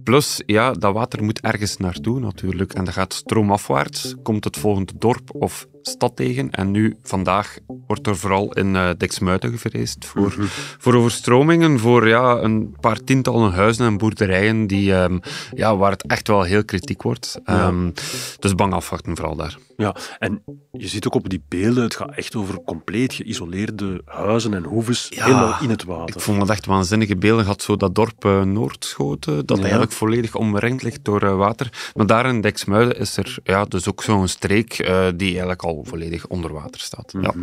Plus, 0.05 0.43
ja, 0.47 0.73
dat 0.73 0.95
water 0.95 1.25
moet 1.25 1.41
ergens 1.41 1.77
naartoe 1.77 2.21
natuurlijk. 2.21 2.73
En 2.73 2.85
dat 2.85 2.95
gaat 2.95 3.13
stroomafwaarts. 3.15 4.15
Komt 4.23 4.45
het 4.45 4.57
volgende 4.57 4.93
dorp 4.99 5.31
of 5.35 5.67
stad 5.87 6.17
tegen. 6.17 6.51
En 6.51 6.71
nu, 6.71 6.97
vandaag, 7.03 7.59
wordt 7.87 8.07
er 8.07 8.17
vooral 8.17 8.53
in 8.53 8.75
uh, 8.75 8.91
Dixmuiden 8.97 9.51
gevreesd 9.51 10.05
voor, 10.07 10.35
voor 10.79 10.95
overstromingen, 10.95 11.79
voor 11.79 12.09
ja, 12.09 12.39
een 12.39 12.77
paar 12.81 13.05
tientallen 13.05 13.53
huizen 13.53 13.87
en 13.87 13.97
boerderijen 13.97 14.67
die, 14.67 14.95
ehm, 14.95 15.19
ja, 15.55 15.77
waar 15.77 15.91
het 15.91 16.07
echt 16.07 16.29
wel 16.29 16.43
heel 16.43 16.65
kritiek 16.65 17.03
wordt. 17.03 17.41
Ehm, 17.45 17.91
dus 18.39 18.55
bang 18.55 18.73
afwachten 18.73 19.17
vooral 19.17 19.37
daar. 19.37 19.59
Ja, 19.77 19.97
en 20.19 20.43
je 20.73 20.89
ziet 20.89 21.07
ook 21.07 21.15
op 21.15 21.29
die 21.29 21.43
beelden, 21.49 21.83
het 21.83 21.97
gaat 21.97 22.15
echt 22.15 22.37
over 22.37 22.63
compleet 22.65 23.15
geïsoleerde 23.15 24.03
huizen 24.05 24.55
en 24.55 24.65
hoeves, 24.65 25.11
helemaal 25.15 25.57
in 25.61 25.71
het 25.71 25.85
water. 25.85 26.17
Ik 26.17 26.23
vond 26.23 26.41
het 26.41 26.51
echt 26.51 26.67
waanzinnige 26.67 27.17
beelden. 27.17 27.45
Had 27.45 27.63
zo 27.63 27.77
dat 27.77 27.95
dorp 27.95 28.25
uh, 28.25 28.43
Noordschoten, 28.43 29.47
dat 29.47 29.61
eigenlijk 29.61 29.93
volledig 29.93 30.35
omringd 30.35 30.83
ligt 30.83 31.05
door 31.05 31.23
uh, 31.23 31.37
water. 31.37 31.91
Maar 31.95 32.07
daar 32.07 32.27
in 32.27 32.41
Dexmuiden 32.41 32.99
is 32.99 33.17
er 33.17 33.37
ja, 33.43 33.65
dus 33.65 33.89
ook 33.89 34.03
zo'n 34.03 34.29
streek 34.29 34.79
uh, 34.79 35.07
die 35.17 35.29
eigenlijk 35.29 35.63
al 35.63 35.74
volledig 35.83 36.27
onder 36.27 36.53
water 36.53 36.81
staat. 36.81 37.15
Ja. 37.21 37.35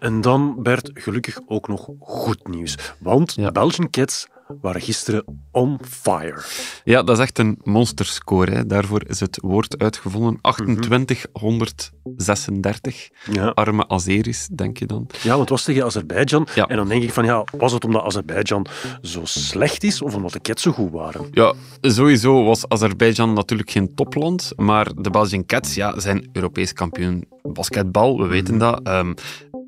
En 0.00 0.20
dan, 0.20 0.62
Bert, 0.62 0.90
gelukkig 0.94 1.40
ook 1.46 1.68
nog 1.68 1.88
goed 2.00 2.48
nieuws. 2.48 2.78
Want. 2.98 3.52
Belgian 3.52 3.90
Cats 3.90 4.26
waren 4.60 4.80
gisteren 4.80 5.24
on 5.50 5.78
fire. 5.88 6.42
Ja, 6.84 7.02
dat 7.02 7.16
is 7.16 7.22
echt 7.22 7.38
een 7.38 7.58
monsterscore. 7.62 8.50
Hè. 8.50 8.66
Daarvoor 8.66 9.02
is 9.06 9.20
het 9.20 9.38
woord 9.42 9.78
uitgevonden. 9.78 10.38
2836. 10.40 13.10
Ja. 13.32 13.48
Arme 13.48 13.88
Azeris, 13.88 14.48
denk 14.52 14.78
je 14.78 14.86
dan? 14.86 15.06
Ja, 15.22 15.28
want 15.28 15.40
het 15.40 15.48
was 15.48 15.64
tegen 15.64 15.84
Azerbeidzjan. 15.84 16.46
Ja. 16.54 16.66
En 16.66 16.76
dan 16.76 16.88
denk 16.88 17.02
ik 17.02 17.12
van, 17.12 17.24
ja, 17.24 17.44
was 17.56 17.72
het 17.72 17.84
omdat 17.84 18.02
Azerbeidzjan 18.02 18.66
zo 19.02 19.20
slecht 19.24 19.84
is 19.84 20.02
of 20.02 20.14
omdat 20.14 20.32
de 20.32 20.40
Cats 20.40 20.62
zo 20.62 20.72
goed 20.72 20.90
waren? 20.90 21.26
Ja, 21.30 21.52
sowieso 21.80 22.44
was 22.44 22.68
Azerbeidzjan 22.68 23.32
natuurlijk 23.32 23.70
geen 23.70 23.94
topland, 23.94 24.52
maar 24.56 24.90
de 24.96 25.10
Belgian 25.10 25.46
Cats 25.46 25.74
ja, 25.74 26.00
zijn 26.00 26.28
Europees 26.32 26.72
kampioen 26.72 27.24
basketbal, 27.42 28.18
we 28.18 28.26
weten 28.26 28.58
dat. 28.58 28.88
Um, 28.88 29.14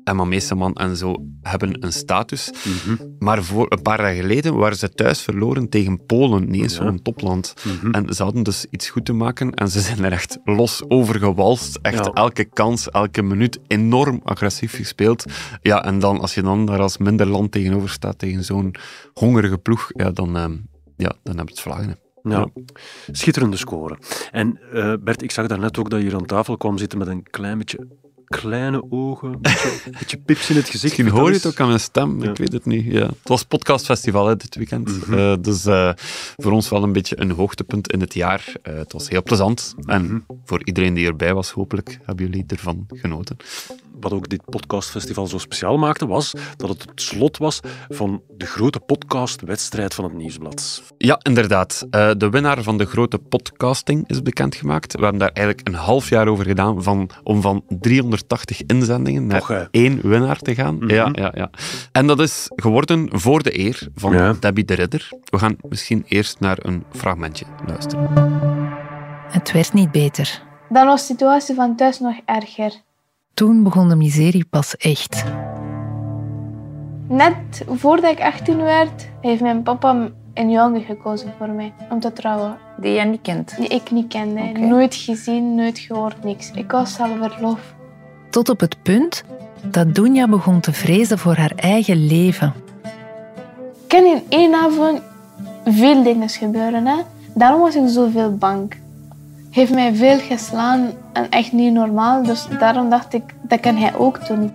Emma 0.07 0.23
Meeseman 0.23 0.73
en 0.73 0.97
zo 0.97 1.15
hebben 1.41 1.83
een 1.83 1.93
status. 1.93 2.51
Mm 2.63 2.73
-hmm. 2.85 3.15
Maar 3.19 3.43
voor 3.43 3.65
een 3.69 3.81
paar 3.81 4.01
jaar 4.01 4.13
geleden 4.13 4.55
waren 4.55 4.77
ze 4.77 4.89
thuis 4.89 5.21
verloren 5.21 5.69
tegen 5.69 6.05
Polen, 6.05 6.49
niet 6.49 6.61
eens 6.61 6.77
ja. 6.77 6.83
zo'n 6.83 7.01
topland. 7.01 7.53
Mm 7.63 7.77
-hmm. 7.81 7.91
En 7.91 8.13
ze 8.13 8.23
hadden 8.23 8.43
dus 8.43 8.65
iets 8.69 8.89
goed 8.89 9.05
te 9.05 9.13
maken 9.13 9.53
en 9.53 9.69
ze 9.69 9.79
zijn 9.79 10.03
er 10.03 10.11
echt 10.11 10.37
los 10.45 10.83
over 10.87 11.19
gewalst. 11.19 11.79
Echt 11.81 12.05
ja. 12.05 12.11
elke 12.11 12.43
kans, 12.43 12.89
elke 12.89 13.21
minuut 13.21 13.59
enorm 13.67 14.21
agressief 14.23 14.75
gespeeld. 14.75 15.25
Ja, 15.61 15.83
en 15.83 15.99
dan 15.99 16.19
als 16.19 16.33
je 16.33 16.41
dan 16.41 16.65
daar 16.65 16.79
als 16.79 16.97
minder 16.97 17.27
land 17.27 17.51
tegenover 17.51 17.89
staat 17.89 18.19
tegen 18.19 18.43
zo'n 18.43 18.75
hongerige 19.13 19.57
ploeg, 19.57 19.89
ja, 19.95 20.11
dan, 20.11 20.37
uh, 20.37 20.45
ja, 20.97 21.13
dan 21.23 21.37
heb 21.37 21.47
je 21.47 21.53
het 21.53 21.63
vlagen. 21.63 21.97
Ja. 22.23 22.39
ja. 22.39 22.47
schitterende 23.11 23.57
score. 23.57 23.97
En 24.31 24.59
uh, 24.73 24.93
Bert, 24.99 25.21
ik 25.21 25.31
zag 25.31 25.47
daarnet 25.47 25.79
ook 25.79 25.89
dat 25.89 25.99
je 25.99 26.05
hier 26.05 26.15
aan 26.15 26.25
tafel 26.25 26.57
kwam 26.57 26.77
zitten 26.77 26.97
met 26.97 27.07
een 27.07 27.23
klein 27.23 27.57
beetje 27.57 27.87
kleine 28.27 28.91
ogen, 28.91 29.27
een 29.27 29.41
beetje, 29.41 29.89
beetje 29.99 30.17
pips 30.17 30.49
in 30.49 30.55
het 30.55 30.65
gezicht. 30.69 30.97
Misschien 30.97 31.19
hoor 31.19 31.29
je 31.29 31.35
het 31.35 31.45
ook 31.45 31.59
aan 31.59 31.67
mijn 31.67 31.79
stem, 31.79 32.23
ja. 32.23 32.29
ik 32.29 32.37
weet 32.37 32.53
het 32.53 32.65
niet. 32.65 32.85
Ja. 32.85 33.05
Het 33.05 33.17
was 33.23 33.43
podcastfestival 33.43 34.27
hè, 34.27 34.35
dit 34.35 34.55
weekend, 34.55 34.87
mm 34.87 35.01
-hmm. 35.05 35.17
uh, 35.17 35.35
dus 35.39 35.65
uh, 35.65 35.91
voor 36.37 36.51
ons 36.51 36.69
wel 36.69 36.83
een 36.83 36.93
beetje 36.93 37.19
een 37.19 37.31
hoogtepunt 37.31 37.91
in 37.91 37.99
het 37.99 38.13
jaar. 38.13 38.53
Uh, 38.63 38.77
het 38.77 38.93
was 38.93 39.09
heel 39.09 39.23
plezant 39.23 39.75
en 39.85 40.01
mm 40.01 40.07
-hmm. 40.07 40.25
voor 40.45 40.65
iedereen 40.65 40.93
die 40.93 41.07
erbij 41.07 41.33
was, 41.33 41.51
hopelijk 41.51 41.99
hebben 42.03 42.25
jullie 42.25 42.43
ervan 42.47 42.85
genoten. 42.87 43.37
Wat 44.07 44.17
ook 44.17 44.29
dit 44.29 44.45
podcastfestival 44.45 45.27
zo 45.27 45.37
speciaal 45.37 45.77
maakte, 45.77 46.07
was 46.07 46.33
dat 46.57 46.69
het 46.69 46.81
het 46.81 47.01
slot 47.01 47.37
was 47.37 47.59
van 47.89 48.21
de 48.37 48.45
grote 48.45 48.79
podcastwedstrijd 48.79 49.93
van 49.93 50.03
het 50.03 50.13
Nieuwsblad. 50.13 50.83
Ja, 50.97 51.19
inderdaad. 51.21 51.87
de 51.89 52.29
winnaar 52.29 52.63
van 52.63 52.77
de 52.77 52.85
grote 52.85 53.17
podcasting 53.17 54.09
is 54.09 54.21
bekendgemaakt. 54.21 54.95
We 54.95 55.01
hebben 55.01 55.19
daar 55.19 55.31
eigenlijk 55.31 55.67
een 55.67 55.73
half 55.73 56.09
jaar 56.09 56.27
over 56.27 56.45
gedaan 56.45 56.83
van, 56.83 57.09
om 57.23 57.41
van 57.41 57.63
380 57.79 58.63
inzendingen 58.65 59.27
naar 59.27 59.41
Och, 59.41 59.67
één 59.71 60.09
winnaar 60.09 60.39
te 60.39 60.55
gaan. 60.55 60.73
Mm 60.73 60.79
-hmm. 60.79 60.89
ja, 60.89 61.09
ja, 61.13 61.31
ja. 61.35 61.49
En 61.91 62.07
dat 62.07 62.19
is 62.19 62.45
geworden 62.55 63.09
voor 63.11 63.43
de 63.43 63.59
eer 63.59 63.87
van 63.95 64.13
ja. 64.13 64.33
Debbie 64.39 64.65
de 64.65 64.73
Ridder. 64.73 65.09
We 65.23 65.39
gaan 65.39 65.55
misschien 65.69 66.03
eerst 66.07 66.39
naar 66.39 66.57
een 66.61 66.83
fragmentje 66.91 67.45
luisteren. 67.65 68.09
Het 69.29 69.51
werd 69.51 69.73
niet 69.73 69.91
beter. 69.91 70.41
Dan 70.69 70.85
was 70.85 70.99
de 70.99 71.13
situatie 71.13 71.55
van 71.55 71.75
thuis 71.75 71.99
nog 71.99 72.15
erger. 72.25 72.85
Toen 73.37 73.63
begon 73.63 73.89
de 73.89 73.95
miserie 73.95 74.45
pas 74.45 74.77
echt. 74.77 75.23
Net 77.07 77.65
voordat 77.67 78.11
ik 78.11 78.21
18 78.21 78.57
werd, 78.57 79.09
heeft 79.21 79.41
mijn 79.41 79.63
papa 79.63 80.09
een 80.33 80.51
jongen 80.51 80.81
gekozen 80.81 81.33
voor 81.37 81.49
mij 81.49 81.73
om 81.89 81.99
te 81.99 82.13
trouwen. 82.13 82.57
Die 82.77 82.93
jij 82.93 83.05
niet 83.05 83.21
kent? 83.21 83.57
Die 83.57 83.67
ik 83.67 83.91
niet 83.91 84.07
kende. 84.07 84.41
Okay. 84.41 84.67
Nooit 84.67 84.95
gezien, 84.95 85.55
nooit 85.55 85.79
gehoord, 85.79 86.23
niks. 86.23 86.51
Ik 86.51 86.71
was 86.71 86.99
al 86.99 87.15
verloofd. 87.21 87.75
Tot 88.29 88.49
op 88.49 88.59
het 88.59 88.81
punt 88.81 89.23
dat 89.61 89.95
Dunja 89.95 90.27
begon 90.27 90.59
te 90.59 90.73
vrezen 90.73 91.17
voor 91.17 91.35
haar 91.35 91.53
eigen 91.55 92.05
leven. 92.07 92.53
Kan 93.87 94.05
in 94.05 94.21
één 94.29 94.53
avond 94.53 95.01
veel 95.65 96.03
dingen 96.03 96.29
gebeuren. 96.29 96.85
Hè? 96.85 96.95
Daarom 97.33 97.61
was 97.61 97.75
ik 97.75 97.87
zoveel 97.87 98.37
bang. 98.37 98.73
Heeft 99.57 99.73
mij 99.73 99.95
veel 99.95 100.19
geslaan 100.19 100.91
en 101.13 101.29
echt 101.29 101.51
niet 101.51 101.73
normaal. 101.73 102.23
Dus 102.23 102.47
daarom 102.59 102.89
dacht 102.89 103.13
ik, 103.13 103.23
dat 103.41 103.59
kan 103.59 103.75
hij 103.75 103.95
ook 103.95 104.27
doen. 104.27 104.51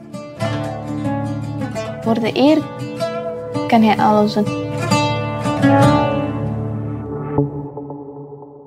Voor 2.01 2.15
de 2.15 2.31
eer 2.33 2.63
kan 3.67 3.83
hij 3.83 3.97
alles 3.97 4.33
doen. 4.33 4.47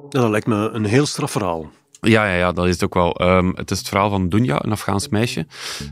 Ja, 0.10 0.22
dat 0.22 0.30
lijkt 0.30 0.48
me 0.48 0.70
een 0.74 0.86
heel 0.86 1.06
straf 1.06 1.32
verhaal. 1.32 1.66
Ja, 2.02 2.26
ja, 2.26 2.36
ja, 2.36 2.52
dat 2.52 2.66
is 2.66 2.74
het 2.74 2.84
ook 2.84 2.94
wel. 2.94 3.22
Um, 3.22 3.54
het 3.56 3.72
is 3.72 3.78
het 3.78 3.88
verhaal 3.88 4.10
van 4.10 4.30
Dunja, 4.30 4.64
een 4.64 4.72
Afghaans 4.72 5.10
meisje, 5.10 5.46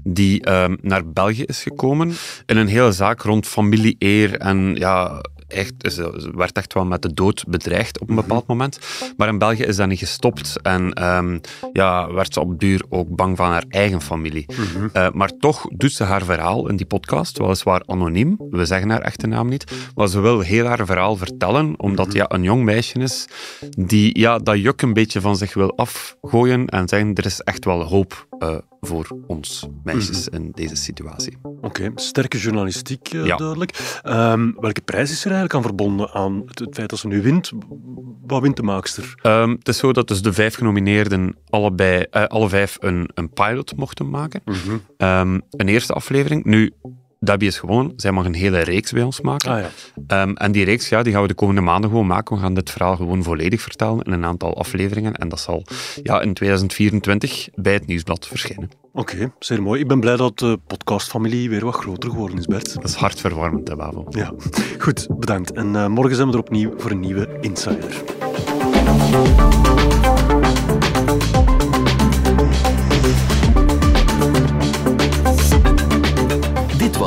die 0.03 0.49
um, 0.51 0.77
naar 0.81 1.11
België 1.11 1.43
is 1.43 1.63
gekomen 1.63 2.13
in 2.45 2.57
een 2.57 2.67
hele 2.67 2.91
zaak 2.91 3.21
rond 3.21 3.47
familie-eer 3.47 4.37
en 4.37 4.75
ja, 4.75 5.21
echt, 5.53 5.73
ze 5.77 6.31
werd 6.35 6.57
echt 6.57 6.73
wel 6.73 6.85
met 6.85 7.01
de 7.01 7.13
dood 7.13 7.43
bedreigd 7.47 7.99
op 7.99 8.09
een 8.09 8.15
bepaald 8.15 8.47
moment. 8.47 8.79
Maar 9.17 9.27
in 9.27 9.37
België 9.37 9.63
is 9.63 9.75
dat 9.75 9.87
niet 9.87 9.99
gestopt 9.99 10.61
en 10.61 11.03
um, 11.03 11.41
ja, 11.73 12.13
werd 12.13 12.33
ze 12.33 12.39
op 12.39 12.59
duur 12.59 12.83
ook 12.89 13.15
bang 13.15 13.37
van 13.37 13.49
haar 13.49 13.65
eigen 13.69 14.01
familie. 14.01 14.45
Mm 14.47 14.65
-hmm. 14.65 14.89
uh, 14.93 15.11
maar 15.11 15.37
toch 15.37 15.67
doet 15.75 15.93
ze 15.93 16.03
haar 16.03 16.23
verhaal 16.23 16.69
in 16.69 16.75
die 16.75 16.85
podcast, 16.85 17.37
weliswaar 17.37 17.83
anoniem, 17.85 18.35
we 18.49 18.65
zeggen 18.65 18.89
haar 18.89 19.01
echte 19.01 19.27
naam 19.27 19.49
niet, 19.49 19.71
maar 19.95 20.07
ze 20.07 20.19
wil 20.19 20.39
heel 20.39 20.65
haar 20.65 20.85
verhaal 20.85 21.15
vertellen, 21.15 21.79
omdat 21.79 22.13
ja, 22.13 22.25
een 22.27 22.43
jong 22.43 22.63
meisje 22.63 22.99
is 22.99 23.27
die 23.77 24.19
ja, 24.19 24.37
dat 24.37 24.61
juk 24.61 24.81
een 24.81 24.93
beetje 24.93 25.21
van 25.21 25.37
zich 25.37 25.53
wil 25.53 25.77
afgooien 25.77 26.67
en 26.67 26.87
zeggen, 26.87 27.13
er 27.13 27.25
is 27.25 27.41
echt 27.41 27.65
wel 27.65 27.83
hoop 27.83 28.27
uh, 28.39 28.55
voor 28.85 29.17
ons 29.27 29.67
meisjes 29.83 30.25
-hmm. 30.25 30.39
in 30.39 30.51
deze 30.51 30.75
situatie. 30.75 31.37
Oké, 31.41 31.65
okay, 31.67 31.91
sterke 31.95 32.37
journalistiek, 32.37 33.13
uh, 33.13 33.25
ja. 33.25 33.35
duidelijk. 33.35 34.01
Um, 34.07 34.55
welke 34.59 34.81
prijs 34.81 35.11
is 35.11 35.19
er 35.19 35.31
eigenlijk 35.31 35.53
aan 35.53 35.61
verbonden 35.61 36.11
aan 36.11 36.43
het, 36.45 36.59
het, 36.59 36.75
feit 36.75 36.89
dat 36.89 36.99
ze 36.99 37.07
nu 37.07 37.21
wint? 37.21 37.51
Wat 38.25 38.41
wint 38.41 38.55
de 38.55 38.63
maakster? 38.63 39.15
Um, 39.23 39.51
het 39.51 39.67
is 39.67 39.77
zo 39.77 39.93
dat 39.93 40.07
dus 40.07 40.21
de 40.21 40.33
vijf 40.33 40.55
genomineerden 40.55 41.35
allebei, 41.49 42.05
uh, 42.11 42.23
alle 42.23 42.49
vijf 42.49 42.77
een, 42.79 43.09
een 43.13 43.29
pilot 43.29 43.75
mochten 43.75 44.09
maken. 44.09 44.41
Mm 44.45 44.53
-hmm. 44.53 44.81
um, 44.97 45.41
een 45.49 45.67
eerste 45.67 45.93
aflevering. 45.93 46.43
Nu, 46.43 46.73
Debbie 47.23 47.47
is 47.47 47.59
gewoon, 47.59 47.93
zij 47.95 48.11
mag 48.11 48.25
een 48.25 48.33
hele 48.33 48.59
reeks 48.59 48.91
bij 48.91 49.03
ons 49.03 49.21
maken. 49.21 49.51
Ah, 49.51 49.63
ja. 50.07 50.21
um, 50.21 50.35
en 50.35 50.51
die 50.51 50.65
reeks 50.65 50.89
ja, 50.89 51.03
die 51.03 51.13
gaan 51.13 51.21
we 51.21 51.27
de 51.27 51.33
komende 51.33 51.61
maanden 51.61 51.89
gewoon 51.89 52.07
maken. 52.07 52.35
We 52.35 52.41
gaan 52.41 52.53
dit 52.53 52.69
verhaal 52.69 52.95
gewoon 52.95 53.23
volledig 53.23 53.61
vertellen 53.61 54.01
in 54.01 54.11
een 54.11 54.25
aantal 54.25 54.57
afleveringen. 54.57 55.15
En 55.15 55.29
dat 55.29 55.39
zal 55.39 55.65
ja, 56.03 56.21
in 56.21 56.33
2024 56.33 57.49
bij 57.55 57.73
het 57.73 57.85
Nieuwsblad 57.85 58.27
verschijnen. 58.27 58.69
Oké, 58.93 59.13
okay, 59.13 59.31
zeer 59.39 59.61
mooi. 59.61 59.81
Ik 59.81 59.87
ben 59.87 59.99
blij 59.99 60.15
dat 60.15 60.39
de 60.39 60.59
podcastfamilie 60.67 61.49
weer 61.49 61.65
wat 61.65 61.75
groter 61.75 62.09
geworden 62.09 62.37
is, 62.37 62.45
Bert. 62.45 62.73
Dat 62.73 62.83
is 62.83 62.95
hartverwarmend, 62.95 63.67
hè. 63.67 63.75
Ja, 64.09 64.33
goed, 64.79 65.07
bedankt. 65.19 65.51
En 65.51 65.67
uh, 65.67 65.87
morgen 65.87 66.15
zijn 66.15 66.27
we 66.27 66.33
er 66.33 66.39
opnieuw 66.39 66.73
voor 66.77 66.91
een 66.91 66.99
nieuwe 66.99 67.29
Insider. 67.41 68.03